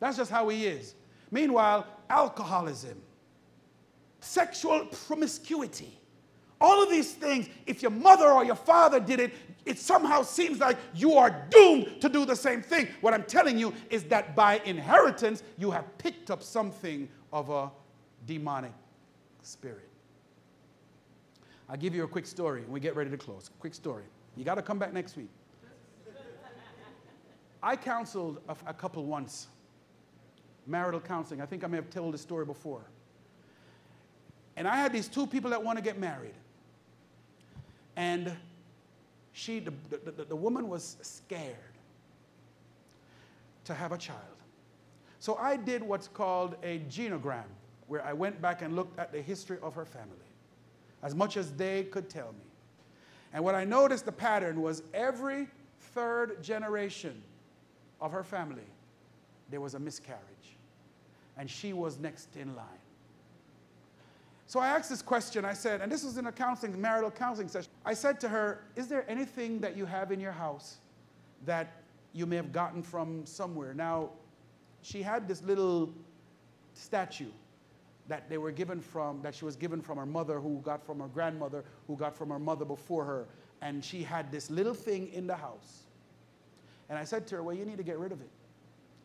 That's 0.00 0.16
just 0.16 0.30
how 0.30 0.48
he 0.48 0.66
is. 0.66 0.94
Meanwhile, 1.30 1.86
alcoholism, 2.08 3.00
sexual 4.20 4.86
promiscuity, 4.86 5.96
all 6.60 6.82
of 6.82 6.90
these 6.90 7.12
things, 7.12 7.48
if 7.66 7.82
your 7.82 7.90
mother 7.90 8.30
or 8.30 8.44
your 8.44 8.56
father 8.56 9.00
did 9.00 9.20
it, 9.20 9.32
it 9.64 9.78
somehow 9.78 10.22
seems 10.22 10.58
like 10.58 10.76
you 10.94 11.14
are 11.14 11.46
doomed 11.50 12.00
to 12.00 12.08
do 12.08 12.24
the 12.24 12.36
same 12.36 12.62
thing. 12.62 12.88
What 13.00 13.14
I'm 13.14 13.22
telling 13.24 13.58
you 13.58 13.72
is 13.88 14.04
that 14.04 14.34
by 14.34 14.60
inheritance, 14.64 15.42
you 15.56 15.70
have 15.70 15.96
picked 15.98 16.30
up 16.30 16.42
something 16.42 17.08
of 17.32 17.48
a 17.50 17.70
demonic 18.26 18.72
spirit. 19.42 19.89
I'll 21.70 21.76
give 21.76 21.94
you 21.94 22.02
a 22.02 22.08
quick 22.08 22.26
story 22.26 22.62
and 22.62 22.68
we 22.68 22.80
get 22.80 22.96
ready 22.96 23.10
to 23.10 23.16
close. 23.16 23.48
Quick 23.60 23.74
story. 23.74 24.02
You 24.36 24.44
got 24.44 24.56
to 24.56 24.62
come 24.62 24.78
back 24.78 24.92
next 24.92 25.16
week. 25.16 25.30
I 27.62 27.76
counseled 27.76 28.40
a, 28.48 28.56
a 28.66 28.74
couple 28.74 29.04
once, 29.04 29.46
marital 30.66 30.98
counseling. 30.98 31.40
I 31.40 31.46
think 31.46 31.62
I 31.62 31.68
may 31.68 31.76
have 31.76 31.90
told 31.90 32.12
this 32.14 32.22
story 32.22 32.44
before. 32.44 32.82
And 34.56 34.66
I 34.66 34.76
had 34.76 34.92
these 34.92 35.06
two 35.06 35.26
people 35.26 35.50
that 35.50 35.62
want 35.62 35.78
to 35.78 35.84
get 35.84 35.98
married. 35.98 36.34
And 37.96 38.36
she, 39.32 39.60
the, 39.60 39.72
the, 39.90 40.24
the 40.24 40.36
woman 40.36 40.68
was 40.68 40.96
scared 41.02 41.54
to 43.64 43.74
have 43.74 43.92
a 43.92 43.98
child. 43.98 44.18
So 45.20 45.36
I 45.36 45.56
did 45.56 45.82
what's 45.82 46.08
called 46.08 46.56
a 46.64 46.80
genogram, 46.90 47.44
where 47.86 48.04
I 48.04 48.12
went 48.12 48.40
back 48.40 48.62
and 48.62 48.74
looked 48.74 48.98
at 48.98 49.12
the 49.12 49.20
history 49.20 49.58
of 49.62 49.74
her 49.74 49.84
family, 49.84 50.16
as 51.02 51.14
much 51.14 51.36
as 51.36 51.52
they 51.52 51.84
could 51.84 52.08
tell 52.08 52.32
me. 52.32 52.50
And 53.32 53.44
what 53.44 53.54
I 53.54 53.64
noticed 53.64 54.04
the 54.04 54.12
pattern 54.12 54.60
was 54.60 54.82
every 54.92 55.48
third 55.94 56.42
generation 56.42 57.22
of 58.00 58.12
her 58.12 58.22
family, 58.22 58.66
there 59.50 59.60
was 59.60 59.74
a 59.74 59.78
miscarriage. 59.78 60.20
And 61.36 61.48
she 61.48 61.72
was 61.72 61.98
next 61.98 62.36
in 62.36 62.54
line. 62.54 62.66
So 64.46 64.58
I 64.58 64.66
asked 64.68 64.90
this 64.90 65.00
question. 65.00 65.44
I 65.44 65.52
said, 65.52 65.80
and 65.80 65.90
this 65.90 66.02
was 66.02 66.18
in 66.18 66.26
a 66.26 66.32
counseling, 66.32 66.78
marital 66.80 67.10
counseling 67.10 67.48
session. 67.48 67.70
I 67.84 67.94
said 67.94 68.18
to 68.20 68.28
her, 68.28 68.64
Is 68.74 68.88
there 68.88 69.08
anything 69.08 69.60
that 69.60 69.76
you 69.76 69.86
have 69.86 70.10
in 70.10 70.18
your 70.18 70.32
house 70.32 70.78
that 71.46 71.72
you 72.12 72.26
may 72.26 72.36
have 72.36 72.52
gotten 72.52 72.82
from 72.82 73.24
somewhere? 73.24 73.74
Now, 73.74 74.10
she 74.82 75.02
had 75.02 75.28
this 75.28 75.42
little 75.42 75.92
statue 76.74 77.30
that 78.10 78.28
they 78.28 78.38
were 78.38 78.50
given 78.50 78.80
from, 78.80 79.22
that 79.22 79.36
she 79.36 79.44
was 79.44 79.54
given 79.54 79.80
from 79.80 79.96
her 79.96 80.04
mother, 80.04 80.40
who 80.40 80.60
got 80.64 80.84
from 80.84 80.98
her 80.98 81.06
grandmother, 81.06 81.64
who 81.86 81.96
got 81.96 82.16
from 82.16 82.28
her 82.28 82.40
mother 82.40 82.64
before 82.64 83.04
her. 83.04 83.28
And 83.62 83.84
she 83.84 84.02
had 84.02 84.32
this 84.32 84.50
little 84.50 84.74
thing 84.74 85.12
in 85.12 85.28
the 85.28 85.36
house. 85.36 85.84
And 86.88 86.98
I 86.98 87.04
said 87.04 87.24
to 87.28 87.36
her, 87.36 87.42
Well, 87.44 87.54
you 87.54 87.64
need 87.64 87.76
to 87.76 87.84
get 87.84 88.00
rid 88.00 88.10
of 88.10 88.20
it. 88.20 88.28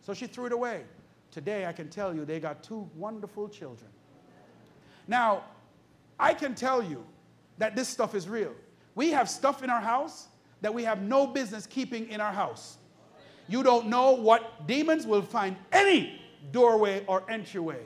So 0.02 0.16
she 0.16 0.26
threw 0.26 0.48
it 0.48 0.52
away. 0.52 0.86
Today, 1.30 1.68
I 1.68 1.72
can 1.72 1.88
tell 1.88 2.16
you, 2.16 2.26
they 2.26 2.40
got 2.40 2.64
two 2.64 2.90
wonderful 2.96 3.48
children. 3.48 3.92
Now, 5.08 5.44
I 6.20 6.34
can 6.34 6.56
tell 6.56 6.82
you 6.82 7.06
that 7.60 7.76
this 7.76 7.88
stuff 7.88 8.16
is 8.16 8.28
real. 8.28 8.56
We 8.96 9.12
have 9.12 9.30
stuff 9.30 9.64
in 9.64 9.70
our 9.70 9.82
house 9.82 10.30
that 10.62 10.74
we 10.74 10.84
have 10.84 11.04
no 11.04 11.28
business 11.28 11.68
keeping 11.68 12.10
in 12.10 12.22
our 12.22 12.34
house. 12.34 12.78
You 13.48 13.62
don't 13.62 13.88
know 13.88 14.14
what 14.14 14.66
demons 14.66 15.06
will 15.06 15.22
find 15.22 15.58
any 15.72 16.20
doorway 16.52 17.04
or 17.06 17.30
entryway. 17.30 17.84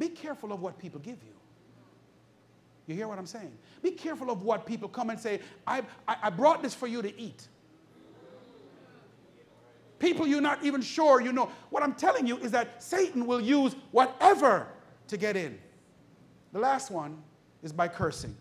Be 0.00 0.08
careful 0.08 0.50
of 0.50 0.62
what 0.62 0.78
people 0.78 0.98
give 0.98 1.22
you. 1.22 1.34
You 2.86 2.94
hear 2.94 3.06
what 3.06 3.18
I'm 3.18 3.26
saying? 3.26 3.52
Be 3.82 3.90
careful 3.90 4.30
of 4.30 4.42
what 4.42 4.64
people 4.64 4.88
come 4.88 5.10
and 5.10 5.20
say, 5.20 5.40
I, 5.66 5.82
I, 6.08 6.16
I 6.22 6.30
brought 6.30 6.62
this 6.62 6.74
for 6.74 6.86
you 6.86 7.02
to 7.02 7.20
eat. 7.20 7.46
People 9.98 10.26
you're 10.26 10.40
not 10.40 10.64
even 10.64 10.80
sure 10.80 11.20
you 11.20 11.34
know. 11.34 11.50
What 11.68 11.82
I'm 11.82 11.92
telling 11.92 12.26
you 12.26 12.38
is 12.38 12.50
that 12.52 12.82
Satan 12.82 13.26
will 13.26 13.42
use 13.42 13.76
whatever 13.90 14.68
to 15.08 15.18
get 15.18 15.36
in. 15.36 15.58
The 16.54 16.60
last 16.60 16.90
one 16.90 17.22
is 17.62 17.70
by 17.70 17.86
cursing. 17.86 18.34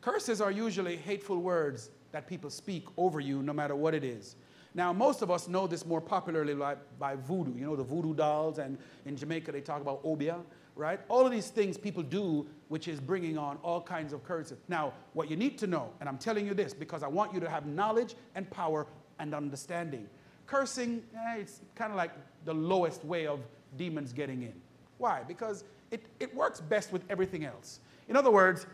Curses 0.00 0.40
are 0.40 0.50
usually 0.50 0.96
hateful 0.96 1.38
words 1.38 1.90
that 2.10 2.26
people 2.26 2.50
speak 2.50 2.86
over 2.96 3.20
you, 3.20 3.40
no 3.40 3.52
matter 3.52 3.76
what 3.76 3.94
it 3.94 4.02
is. 4.02 4.34
Now, 4.78 4.92
most 4.92 5.22
of 5.22 5.30
us 5.32 5.48
know 5.48 5.66
this 5.66 5.84
more 5.84 6.00
popularly 6.00 6.54
by, 6.54 6.76
by 7.00 7.16
voodoo. 7.16 7.52
You 7.58 7.66
know, 7.66 7.74
the 7.74 7.82
voodoo 7.82 8.14
dolls, 8.14 8.58
and 8.58 8.78
in 9.06 9.16
Jamaica 9.16 9.50
they 9.50 9.60
talk 9.60 9.80
about 9.80 10.00
obeah, 10.04 10.38
right? 10.76 11.00
All 11.08 11.26
of 11.26 11.32
these 11.32 11.48
things 11.48 11.76
people 11.76 12.00
do, 12.00 12.46
which 12.68 12.86
is 12.86 13.00
bringing 13.00 13.36
on 13.36 13.56
all 13.64 13.80
kinds 13.80 14.12
of 14.12 14.22
curses. 14.22 14.56
Now, 14.68 14.92
what 15.14 15.28
you 15.28 15.36
need 15.36 15.58
to 15.58 15.66
know, 15.66 15.90
and 15.98 16.08
I'm 16.08 16.16
telling 16.16 16.46
you 16.46 16.54
this 16.54 16.74
because 16.74 17.02
I 17.02 17.08
want 17.08 17.34
you 17.34 17.40
to 17.40 17.50
have 17.50 17.66
knowledge 17.66 18.14
and 18.36 18.48
power 18.52 18.86
and 19.18 19.34
understanding. 19.34 20.06
Cursing, 20.46 21.02
eh, 21.12 21.38
it's 21.38 21.60
kind 21.74 21.90
of 21.90 21.96
like 21.96 22.12
the 22.44 22.54
lowest 22.54 23.04
way 23.04 23.26
of 23.26 23.40
demons 23.76 24.12
getting 24.12 24.44
in. 24.44 24.54
Why? 24.98 25.24
Because 25.26 25.64
it, 25.90 26.06
it 26.20 26.32
works 26.36 26.60
best 26.60 26.92
with 26.92 27.02
everything 27.10 27.44
else. 27.44 27.80
In 28.06 28.14
other 28.14 28.30
words, 28.30 28.64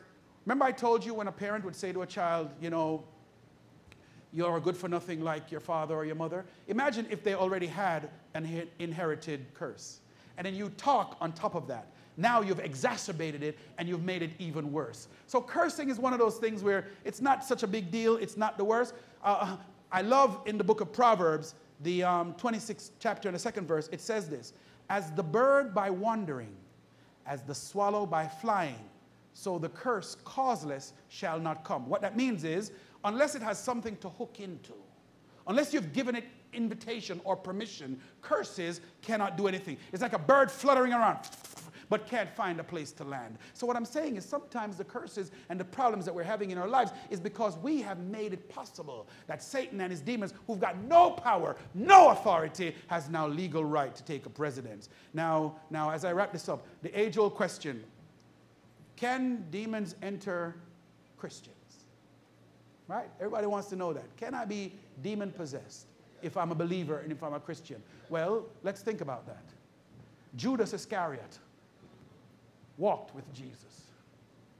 remember 0.44 0.66
I 0.66 0.72
told 0.72 1.02
you 1.02 1.14
when 1.14 1.28
a 1.28 1.32
parent 1.32 1.64
would 1.64 1.74
say 1.74 1.94
to 1.94 2.02
a 2.02 2.06
child, 2.06 2.50
you 2.60 2.68
know, 2.68 3.04
you're 4.34 4.56
a 4.56 4.60
good 4.60 4.76
for 4.76 4.88
nothing 4.88 5.22
like 5.22 5.50
your 5.50 5.60
father 5.60 5.94
or 5.94 6.04
your 6.04 6.16
mother? 6.16 6.44
Imagine 6.68 7.06
if 7.08 7.22
they 7.22 7.34
already 7.34 7.66
had 7.66 8.10
an 8.34 8.68
inherited 8.78 9.46
curse. 9.54 10.00
And 10.36 10.44
then 10.44 10.54
you 10.54 10.70
talk 10.70 11.16
on 11.20 11.32
top 11.32 11.54
of 11.54 11.68
that. 11.68 11.86
Now 12.16 12.42
you've 12.42 12.60
exacerbated 12.60 13.42
it 13.42 13.58
and 13.78 13.88
you've 13.88 14.04
made 14.04 14.22
it 14.22 14.30
even 14.38 14.72
worse. 14.72 15.08
So 15.26 15.40
cursing 15.40 15.88
is 15.88 15.98
one 15.98 16.12
of 16.12 16.18
those 16.18 16.36
things 16.36 16.62
where 16.62 16.86
it's 17.04 17.20
not 17.20 17.44
such 17.44 17.62
a 17.62 17.66
big 17.66 17.90
deal, 17.90 18.16
it's 18.16 18.36
not 18.36 18.58
the 18.58 18.64
worst. 18.64 18.94
Uh, 19.22 19.56
I 19.90 20.02
love 20.02 20.40
in 20.46 20.58
the 20.58 20.64
book 20.64 20.80
of 20.80 20.92
Proverbs, 20.92 21.54
the 21.82 22.02
um, 22.02 22.34
26th 22.34 22.90
chapter 22.98 23.28
and 23.28 23.34
the 23.34 23.40
second 23.40 23.66
verse, 23.66 23.88
it 23.92 24.00
says 24.00 24.28
this 24.28 24.52
As 24.90 25.10
the 25.12 25.22
bird 25.22 25.74
by 25.74 25.90
wandering 25.90 26.54
as 27.26 27.42
the 27.42 27.54
swallow 27.54 28.04
by 28.04 28.26
flying, 28.26 28.88
so 29.32 29.58
the 29.58 29.68
curse 29.68 30.16
causeless 30.24 30.92
shall 31.08 31.40
not 31.40 31.64
come. 31.64 31.88
What 31.88 32.00
that 32.02 32.16
means 32.16 32.44
is, 32.44 32.70
unless 33.04 33.34
it 33.34 33.42
has 33.42 33.58
something 33.58 33.96
to 33.98 34.08
hook 34.08 34.40
into, 34.40 34.72
unless 35.46 35.72
you've 35.72 35.92
given 35.92 36.16
it 36.16 36.24
invitation 36.52 37.20
or 37.24 37.36
permission, 37.36 38.00
curses 38.22 38.80
cannot 39.02 39.36
do 39.36 39.46
anything. 39.46 39.76
It's 39.92 40.02
like 40.02 40.12
a 40.12 40.18
bird 40.18 40.50
fluttering 40.50 40.92
around 40.92 41.18
but 41.88 42.06
can't 42.08 42.30
find 42.34 42.60
a 42.60 42.64
place 42.64 42.92
to 42.92 43.04
land. 43.04 43.38
So, 43.52 43.66
what 43.66 43.76
I'm 43.76 43.84
saying 43.84 44.16
is 44.16 44.24
sometimes 44.24 44.76
the 44.76 44.84
curses 44.84 45.30
and 45.48 45.58
the 45.58 45.64
problems 45.64 46.04
that 46.04 46.14
we're 46.14 46.22
having 46.22 46.50
in 46.50 46.58
our 46.58 46.68
lives 46.68 46.92
is 47.10 47.20
because 47.20 47.56
we 47.58 47.82
have 47.82 47.98
made 47.98 48.32
it 48.32 48.48
possible 48.48 49.06
that 49.26 49.42
Satan 49.42 49.80
and 49.80 49.90
his 49.90 50.00
demons, 50.00 50.34
who've 50.46 50.60
got 50.60 50.76
no 50.84 51.10
power, 51.10 51.56
no 51.74 52.10
authority, 52.10 52.74
has 52.88 53.08
now 53.08 53.26
legal 53.26 53.64
right 53.64 53.94
to 53.94 54.04
take 54.04 54.26
a 54.26 54.30
precedence. 54.30 54.88
Now, 55.12 55.56
now 55.70 55.90
as 55.90 56.04
I 56.04 56.12
wrap 56.12 56.32
this 56.32 56.48
up, 56.48 56.66
the 56.82 56.98
age 56.98 57.18
old 57.18 57.34
question 57.34 57.84
can 58.96 59.44
demons 59.50 59.96
enter 60.02 60.56
Christians? 61.16 61.63
Right? 62.86 63.08
Everybody 63.18 63.46
wants 63.46 63.68
to 63.68 63.76
know 63.76 63.92
that. 63.92 64.16
Can 64.16 64.34
I 64.34 64.44
be 64.44 64.74
demon 65.02 65.30
possessed? 65.30 65.86
if 66.24 66.38
I'm 66.38 66.50
a 66.50 66.54
believer 66.54 66.98
and 66.98 67.12
if 67.12 67.22
I'm 67.22 67.34
a 67.34 67.40
Christian? 67.40 67.80
Well, 68.08 68.46
let's 68.62 68.80
think 68.80 69.02
about 69.02 69.26
that. 69.26 69.44
Judas 70.36 70.72
Iscariot 70.72 71.38
walked 72.78 73.14
with 73.14 73.30
Jesus, 73.32 73.82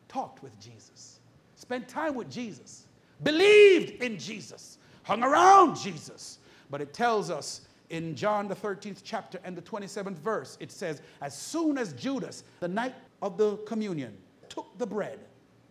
talked 0.07 0.43
with 0.43 0.59
Jesus, 0.61 1.19
spent 1.57 1.89
time 1.89 2.15
with 2.15 2.31
Jesus, 2.31 2.85
believed 3.23 4.03
in 4.03 4.19
Jesus, 4.19 4.79
hung 5.03 5.25
around 5.25 5.77
Jesus. 5.77 6.39
But 6.71 6.81
it 6.81 6.93
tells 6.93 7.31
us 7.31 7.63
in 7.91 8.15
John, 8.15 8.47
the 8.47 8.55
13th 8.55 9.01
chapter 9.03 9.41
and 9.43 9.57
the 9.57 9.63
27th 9.63 10.19
verse, 10.19 10.57
it 10.61 10.71
says, 10.71 11.01
As 11.23 11.37
soon 11.37 11.79
as 11.79 11.93
Judas, 11.95 12.45
the 12.61 12.69
night 12.69 12.95
of 13.23 13.37
the 13.39 13.57
communion, 13.59 14.17
took 14.49 14.77
the 14.79 14.87
bread, 14.87 15.19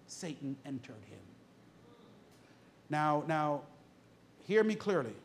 Satan 0.07 0.57
entered 0.65 1.03
him. 1.05 1.19
Now, 2.93 3.23
now, 3.27 3.61
hear 4.43 4.63
me 4.63 4.75
clearly. 4.75 5.15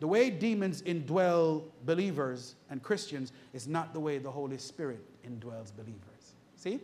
The 0.00 0.06
way 0.08 0.30
demons 0.30 0.82
indwell 0.82 1.62
believers 1.86 2.56
and 2.70 2.82
Christians 2.82 3.32
is 3.52 3.68
not 3.68 3.94
the 3.94 4.00
way 4.00 4.18
the 4.18 4.32
Holy 4.32 4.58
Spirit 4.58 4.98
indwells 5.24 5.70
believers. 5.76 6.34
See? 6.56 6.80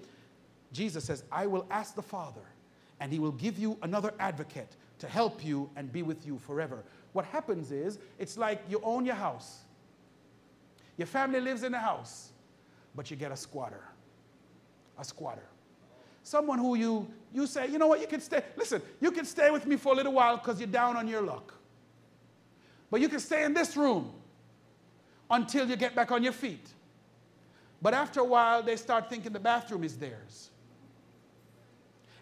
Jesus 0.73 1.03
says, 1.03 1.25
I 1.33 1.49
will 1.49 1.67
ask 1.69 1.97
the 1.97 2.03
Father, 2.03 2.47
and 3.01 3.13
he 3.13 3.19
will 3.19 3.33
give 3.33 3.59
you 3.59 3.77
another 3.83 4.15
advocate 4.21 4.77
to 5.01 5.09
help 5.09 5.45
you 5.45 5.69
and 5.75 5.93
be 5.93 6.03
with 6.03 6.25
you 6.25 6.39
forever. 6.39 6.85
What 7.13 7.25
happens 7.25 7.73
is, 7.73 7.99
it's 8.21 8.39
like 8.39 8.63
you 8.69 8.81
own 8.85 9.05
your 9.05 9.17
house. 9.17 9.63
Your 10.97 11.09
family 11.09 11.41
lives 11.41 11.65
in 11.65 11.73
the 11.73 11.79
house, 11.81 12.31
but 12.95 13.11
you 13.11 13.17
get 13.17 13.33
a 13.33 13.37
squatter. 13.37 13.83
A 14.97 15.05
squatter. 15.05 15.50
Someone 16.31 16.61
who 16.61 16.77
you, 16.77 17.09
you 17.35 17.45
say, 17.45 17.67
you 17.67 17.77
know 17.77 17.89
what, 17.89 18.01
you 18.01 18.07
can 18.07 18.21
stay. 18.21 18.45
Listen, 18.57 18.81
you 19.01 19.11
can 19.11 19.25
stay 19.25 19.51
with 19.51 19.67
me 19.67 19.75
for 19.75 19.93
a 19.93 19.97
little 19.97 20.13
while 20.13 20.37
because 20.37 20.61
you're 20.61 20.69
down 20.69 20.97
on 20.97 21.09
your 21.09 21.23
luck. 21.23 21.53
But 22.89 23.01
you 23.01 23.09
can 23.09 23.19
stay 23.19 23.43
in 23.43 23.53
this 23.53 23.77
room 23.77 24.13
until 25.29 25.69
you 25.69 25.75
get 25.75 25.97
back 25.97 26.13
on 26.13 26.23
your 26.23 26.33
feet. 26.33 26.69
But 27.83 27.95
after 27.95 28.21
a 28.21 28.25
while, 28.25 28.63
they 28.63 28.77
start 28.77 29.11
thinking 29.11 29.33
the 29.33 29.41
bathroom 29.41 29.83
is 29.83 29.97
theirs. 29.97 30.51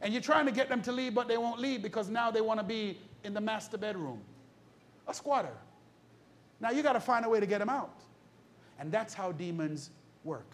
And 0.01 0.15
you're 0.15 0.23
trying 0.23 0.47
to 0.47 0.53
get 0.53 0.71
them 0.71 0.81
to 0.83 0.93
leave, 0.93 1.13
but 1.13 1.29
they 1.29 1.37
won't 1.37 1.61
leave 1.61 1.83
because 1.83 2.09
now 2.09 2.31
they 2.31 2.41
want 2.41 2.61
to 2.61 2.65
be 2.65 2.97
in 3.25 3.35
the 3.35 3.43
master 3.43 3.77
bedroom. 3.77 4.23
A 5.07 5.13
squatter. 5.13 5.53
Now 6.61 6.71
you 6.71 6.83
got 6.83 6.95
to 6.95 7.01
find 7.01 7.27
a 7.27 7.29
way 7.29 7.41
to 7.41 7.47
get 7.47 7.59
them 7.59 7.69
out. 7.69 8.01
And 8.79 8.91
that's 8.91 9.13
how 9.13 9.33
demons 9.33 9.91
work. 10.25 10.51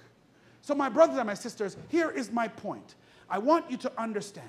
So, 0.65 0.75
my 0.75 0.89
brothers 0.89 1.19
and 1.19 1.27
my 1.27 1.35
sisters, 1.35 1.77
here 1.91 2.11
is 2.11 2.33
my 2.33 2.49
point. 2.49 2.95
I 3.29 3.37
want 3.37 3.71
you 3.71 3.77
to 3.77 3.93
understand 4.01 4.49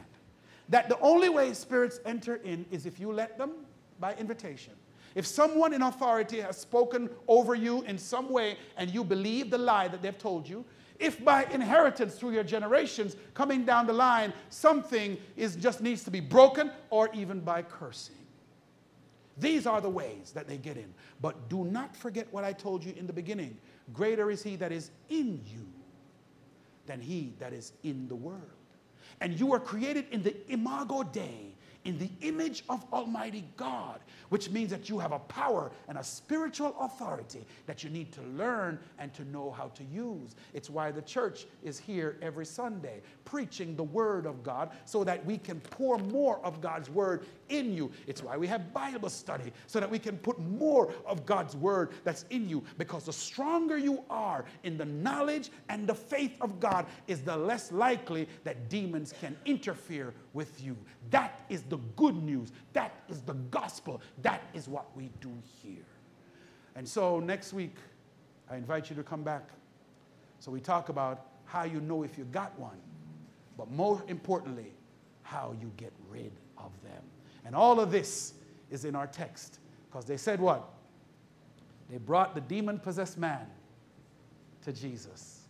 that 0.70 0.88
the 0.88 0.98
only 1.02 1.28
way 1.28 1.52
spirits 1.52 2.00
enter 2.06 2.36
in 2.36 2.66
is 2.72 2.86
if 2.86 3.02
you 3.02 3.12
let 3.12 3.38
them 3.38 3.52
by 4.00 4.16
invitation. 4.16 4.72
If 5.14 5.28
someone 5.28 5.74
in 5.74 5.82
authority 5.82 6.40
has 6.40 6.56
spoken 6.56 7.10
over 7.28 7.54
you 7.54 7.82
in 7.82 7.98
some 7.98 8.30
way 8.30 8.58
and 8.78 8.90
you 8.90 9.04
believe 9.04 9.50
the 9.50 9.58
lie 9.58 9.90
that 9.90 10.02
they've 10.02 10.18
told 10.18 10.48
you, 10.48 10.64
if 11.00 11.22
by 11.22 11.44
inheritance 11.52 12.16
through 12.16 12.32
your 12.32 12.46
generations 12.46 13.18
coming 13.34 13.66
down 13.66 13.86
the 13.86 13.92
line 13.92 14.32
something 14.50 15.18
is 15.36 15.58
just 15.58 15.82
needs 15.82 16.06
to 16.06 16.12
be 16.12 16.22
broken 16.22 16.72
or 16.92 17.10
even 17.14 17.42
by 17.42 17.62
cursing. 17.62 18.16
These 19.38 19.68
are 19.68 19.82
the 19.82 19.90
ways 19.90 20.32
that 20.34 20.48
they 20.48 20.56
get 20.56 20.78
in. 20.78 20.94
But 21.22 21.50
do 21.50 21.66
not 21.66 21.94
forget 21.94 22.26
what 22.32 22.46
I 22.46 22.54
told 22.54 22.86
you 22.86 22.94
in 22.96 23.06
the 23.06 23.12
beginning. 23.12 23.58
Greater 23.92 24.32
is 24.32 24.42
he 24.42 24.56
that 24.56 24.72
is 24.72 24.92
in 25.10 25.42
you 25.46 25.75
than 26.86 27.02
he 27.02 27.34
that 27.40 27.54
is 27.54 27.74
in 27.84 28.08
the 28.08 28.16
world. 28.16 28.42
And 29.22 29.40
you 29.40 29.54
are 29.54 29.60
created 29.60 30.06
in 30.12 30.24
the 30.24 30.36
imago 30.52 31.04
Dei, 31.04 31.55
in 31.86 32.00
the 32.00 32.10
image 32.22 32.64
of 32.68 32.84
Almighty 32.92 33.46
God, 33.56 34.00
which 34.30 34.50
means 34.50 34.72
that 34.72 34.90
you 34.90 34.98
have 35.00 35.12
a 35.12 35.20
power 35.20 35.72
and 35.88 36.00
a 36.00 36.04
spiritual 36.04 36.76
authority 36.80 37.46
that 37.68 37.84
you 37.84 37.92
need 37.92 38.12
to 38.12 38.22
learn 38.24 38.80
and 38.98 39.14
to 39.14 39.24
know 39.26 39.52
how 39.52 39.68
to 39.68 39.84
use. 39.84 40.36
It's 40.54 40.70
why 40.70 40.92
the 40.92 41.04
church 41.04 41.46
is 41.64 41.80
here 41.80 42.18
every 42.22 42.46
Sunday 42.46 43.02
preaching 43.24 43.76
the 43.76 43.84
Word 43.84 44.26
of 44.26 44.44
God 44.44 44.72
so 44.86 45.04
that 45.04 45.24
we 45.26 45.38
can 45.38 45.60
pour 45.60 46.00
more 46.00 46.40
of 46.44 46.60
God's 46.60 46.90
Word 46.90 47.26
in 47.50 47.74
you. 47.74 47.92
It's 48.08 48.24
why 48.24 48.36
we 48.36 48.48
have 48.48 48.74
Bible 48.74 49.10
study 49.10 49.54
so 49.68 49.80
that 49.80 49.90
we 49.90 50.00
can 50.00 50.18
put 50.18 50.40
more 50.40 50.92
of 51.06 51.26
God's 51.26 51.56
Word 51.56 51.92
that's 52.04 52.26
in 52.32 52.50
you 52.50 52.64
because 52.80 53.06
the 53.06 53.14
stronger 53.14 53.78
you 53.78 54.04
are 54.10 54.46
in 54.64 54.78
the 54.78 54.86
knowledge 54.86 55.52
and 55.70 55.88
the 55.88 55.94
faith 55.94 56.36
of 56.42 56.60
God 56.60 56.88
is 57.08 57.22
the 57.22 57.38
less 57.38 57.72
likely 57.72 58.28
that 58.44 58.70
demons 58.70 59.14
can 59.22 59.38
interfere 59.46 60.14
with 60.36 60.62
you. 60.62 60.78
That 61.10 61.40
is 61.50 61.64
the 61.64 61.78
good 61.96 62.16
news. 62.16 62.52
That 62.74 62.94
is 63.10 63.22
the 63.22 63.34
gospel. 63.34 64.02
That 64.22 64.44
is 64.54 64.68
what 64.68 64.96
we 64.96 65.10
do 65.22 65.32
here. 65.64 65.86
And 66.76 66.88
so 66.88 67.20
next 67.20 67.54
week, 67.54 67.78
I 68.52 68.58
invite 68.58 68.90
you 68.90 68.96
to 68.98 69.04
come 69.04 69.24
back. 69.24 69.50
So 70.40 70.52
we 70.52 70.60
talk 70.60 70.90
about 70.90 71.28
how 71.46 71.64
you 71.64 71.80
know 71.80 72.04
if 72.04 72.18
you 72.18 72.26
got 72.26 72.58
one, 72.60 72.78
but 73.58 73.72
more 73.72 74.04
importantly, 74.08 74.74
how 75.24 75.56
you 75.60 75.72
get 75.78 75.94
rid 76.10 76.34
of 76.58 76.72
them. 76.84 77.02
And 77.46 77.56
all 77.56 77.80
of 77.80 77.90
this 77.90 78.34
is 78.70 78.86
in 78.86 78.96
our 78.96 79.08
text 79.08 79.60
because 79.90 80.06
they 80.06 80.18
said 80.18 80.42
what? 80.42 80.70
They 81.90 81.98
brought 81.98 82.36
the 82.36 82.42
demon 82.42 82.80
possessed 82.80 83.18
man 83.18 83.48
to 84.64 84.74
Jesus. 84.74 85.42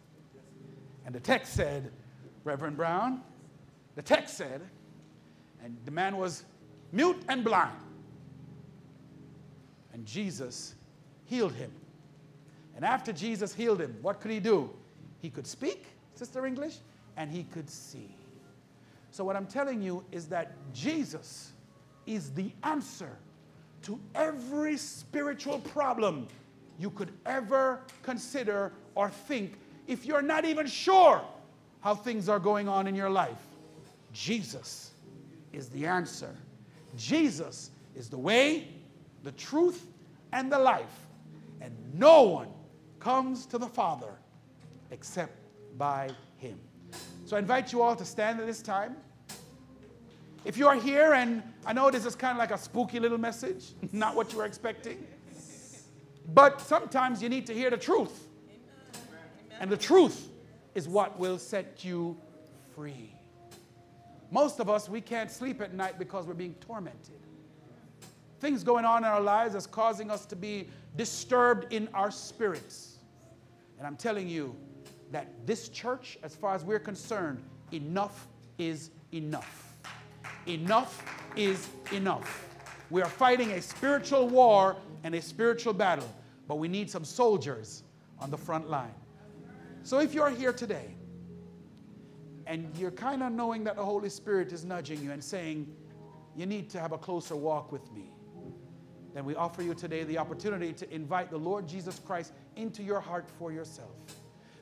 And 1.05 1.15
the 1.15 1.19
text 1.19 1.53
said, 1.53 1.91
Reverend 2.43 2.77
Brown, 2.77 3.21
the 3.95 4.01
text 4.01 4.37
said, 4.37 4.61
and 5.65 5.75
the 5.83 5.91
man 5.91 6.17
was 6.17 6.43
mute 6.91 7.23
and 7.27 7.43
blind. 7.43 7.75
And 9.93 10.05
Jesus 10.05 10.75
healed 11.25 11.53
him. 11.53 11.71
And 12.75 12.85
after 12.85 13.11
Jesus 13.11 13.51
healed 13.51 13.81
him, 13.81 13.97
what 14.03 14.21
could 14.21 14.29
he 14.29 14.39
do? 14.39 14.69
He 15.23 15.31
could 15.31 15.47
speak, 15.47 15.85
Sister 16.13 16.45
English, 16.45 16.77
and 17.17 17.31
he 17.31 17.45
could 17.45 17.67
see. 17.67 18.15
So, 19.09 19.23
what 19.23 19.35
I'm 19.35 19.47
telling 19.47 19.81
you 19.81 20.03
is 20.11 20.27
that 20.27 20.51
Jesus 20.71 21.53
is 22.05 22.31
the 22.31 22.51
answer 22.63 23.17
to 23.83 23.99
every 24.13 24.77
spiritual 24.77 25.59
problem 25.59 26.27
you 26.77 26.91
could 26.91 27.11
ever 27.25 27.79
consider 28.03 28.71
or 28.93 29.09
think 29.09 29.57
if 29.87 30.05
you're 30.05 30.21
not 30.21 30.45
even 30.45 30.67
sure 30.67 31.23
how 31.79 31.95
things 31.95 32.29
are 32.29 32.39
going 32.39 32.67
on 32.67 32.85
in 32.85 32.93
your 32.93 33.09
life. 33.09 33.41
Jesus 34.13 34.91
is 35.55 35.69
the 35.69 35.85
answer. 35.85 36.35
Jesus 36.97 37.71
is 37.95 38.09
the 38.09 38.17
way, 38.17 38.67
the 39.23 39.31
truth, 39.31 39.87
and 40.31 40.51
the 40.51 40.59
life. 40.59 41.07
And 41.61 41.73
no 41.93 42.23
one 42.23 42.49
comes 42.99 43.45
to 43.47 43.57
the 43.57 43.67
Father 43.67 44.11
except 44.91 45.33
by 45.77 46.09
him. 46.37 46.59
So 47.25 47.35
I 47.35 47.39
invite 47.39 47.71
you 47.71 47.81
all 47.81 47.95
to 47.95 48.05
stand 48.05 48.39
at 48.39 48.45
this 48.45 48.61
time. 48.61 48.97
If 50.43 50.57
you 50.57 50.67
are 50.67 50.75
here, 50.75 51.13
and 51.13 51.41
I 51.65 51.73
know 51.73 51.89
this 51.89 52.05
is 52.05 52.15
kind 52.15 52.33
of 52.33 52.37
like 52.37 52.51
a 52.51 52.57
spooky 52.57 52.99
little 52.99 53.17
message, 53.17 53.65
not 53.91 54.15
what 54.15 54.31
you 54.31 54.37
were 54.37 54.45
expecting, 54.45 55.05
but 56.33 56.61
sometimes 56.61 57.21
you 57.21 57.29
need 57.29 57.47
to 57.47 57.53
hear 57.53 57.69
the 57.69 57.77
truth. 57.77 58.27
And 59.59 59.71
the 59.71 59.77
truth 59.77 60.29
is 60.75 60.87
what 60.87 61.17
will 61.17 61.37
set 61.37 61.83
you 61.83 62.17
free. 62.75 63.15
Most 64.35 64.59
of 64.59 64.69
us, 64.69 64.89
we 64.89 64.99
can't 64.99 65.31
sleep 65.31 65.61
at 65.61 65.73
night 65.73 65.97
because 65.97 66.27
we're 66.27 66.33
being 66.33 66.55
tormented. 66.55 67.21
Things 68.41 68.65
going 68.65 68.83
on 68.83 69.05
in 69.05 69.09
our 69.09 69.21
lives 69.21 69.53
that's 69.53 69.65
causing 69.65 70.11
us 70.11 70.25
to 70.25 70.35
be 70.35 70.67
disturbed 70.97 71.71
in 71.71 71.87
our 71.93 72.11
spirits. 72.11 72.97
And 73.77 73.87
I'm 73.87 73.95
telling 73.95 74.27
you 74.27 74.53
that 75.13 75.47
this 75.47 75.69
church, 75.69 76.17
as 76.21 76.35
far 76.35 76.53
as 76.53 76.65
we're 76.65 76.81
concerned, 76.81 77.41
enough 77.71 78.27
is 78.57 78.89
enough. 79.13 79.77
Enough 80.47 81.01
is 81.37 81.69
enough. 81.93 82.57
We 82.89 83.01
are 83.01 83.09
fighting 83.09 83.53
a 83.53 83.61
spiritual 83.61 84.27
war 84.27 84.75
and 85.05 85.15
a 85.15 85.21
spiritual 85.21 85.71
battle, 85.71 86.13
but 86.45 86.55
we 86.55 86.67
need 86.67 86.91
some 86.91 87.05
soldiers 87.05 87.83
on 88.19 88.31
the 88.31 88.37
front 88.37 88.69
line. 88.69 88.95
So 89.83 89.99
if 89.99 90.13
you're 90.13 90.29
here 90.29 90.51
today 90.51 90.93
and 92.47 92.75
you're 92.77 92.91
kind 92.91 93.23
of 93.23 93.31
knowing 93.31 93.63
that 93.63 93.75
the 93.75 93.83
Holy 93.83 94.09
Spirit 94.09 94.51
is 94.51 94.65
nudging 94.65 95.03
you 95.03 95.11
and 95.11 95.23
saying, 95.23 95.73
you 96.35 96.45
need 96.45 96.69
to 96.71 96.79
have 96.79 96.91
a 96.91 96.97
closer 96.97 97.35
walk 97.35 97.71
with 97.71 97.91
me, 97.91 98.11
then 99.13 99.23
we 99.23 99.35
offer 99.35 99.63
you 99.63 99.73
today 99.73 100.03
the 100.03 100.17
opportunity 100.17 100.73
to 100.73 100.93
invite 100.93 101.31
the 101.31 101.37
Lord 101.37 101.67
Jesus 101.67 101.99
Christ 101.99 102.33
into 102.57 102.83
your 102.83 102.99
heart 102.99 103.29
for 103.39 103.51
yourself. 103.51 103.95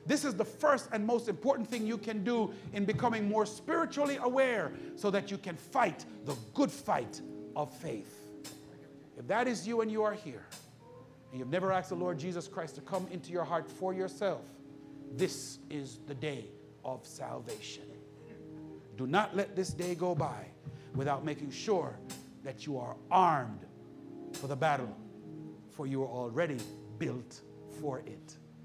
This 0.06 0.24
is 0.24 0.34
the 0.34 0.44
first 0.44 0.88
and 0.92 1.04
most 1.04 1.28
important 1.28 1.68
thing 1.68 1.86
you 1.86 1.98
can 1.98 2.22
do 2.22 2.52
in 2.72 2.84
becoming 2.84 3.28
more 3.28 3.46
spiritually 3.46 4.18
aware 4.22 4.70
so 4.96 5.10
that 5.10 5.30
you 5.30 5.38
can 5.38 5.56
fight 5.56 6.04
the 6.24 6.36
good 6.52 6.70
fight 6.70 7.20
of 7.56 7.74
faith. 7.78 8.30
If 9.18 9.26
that 9.28 9.48
is 9.48 9.66
you 9.66 9.80
and 9.80 9.90
you 9.90 10.02
are 10.02 10.12
here, 10.12 10.46
and 11.30 11.40
you've 11.40 11.50
never 11.50 11.72
asked 11.72 11.88
the 11.88 11.96
Lord 11.96 12.18
Jesus 12.18 12.46
Christ 12.46 12.76
to 12.76 12.80
come 12.80 13.08
into 13.10 13.32
your 13.32 13.44
heart 13.44 13.68
for 13.68 13.92
yourself, 13.92 14.42
this 15.16 15.58
is 15.68 15.98
the 16.06 16.14
day 16.14 16.46
of 16.84 17.06
salvation. 17.06 17.84
Do 18.96 19.06
not 19.06 19.34
let 19.34 19.56
this 19.56 19.70
day 19.70 19.94
go 19.94 20.14
by 20.14 20.46
without 20.94 21.24
making 21.24 21.50
sure 21.50 21.98
that 22.44 22.66
you 22.66 22.78
are 22.78 22.96
armed 23.10 23.66
for 24.34 24.46
the 24.46 24.56
battle, 24.56 24.94
for 25.70 25.86
you 25.86 26.02
are 26.02 26.08
already 26.08 26.58
built 26.98 27.40
for 27.80 28.00
it. 28.00 28.36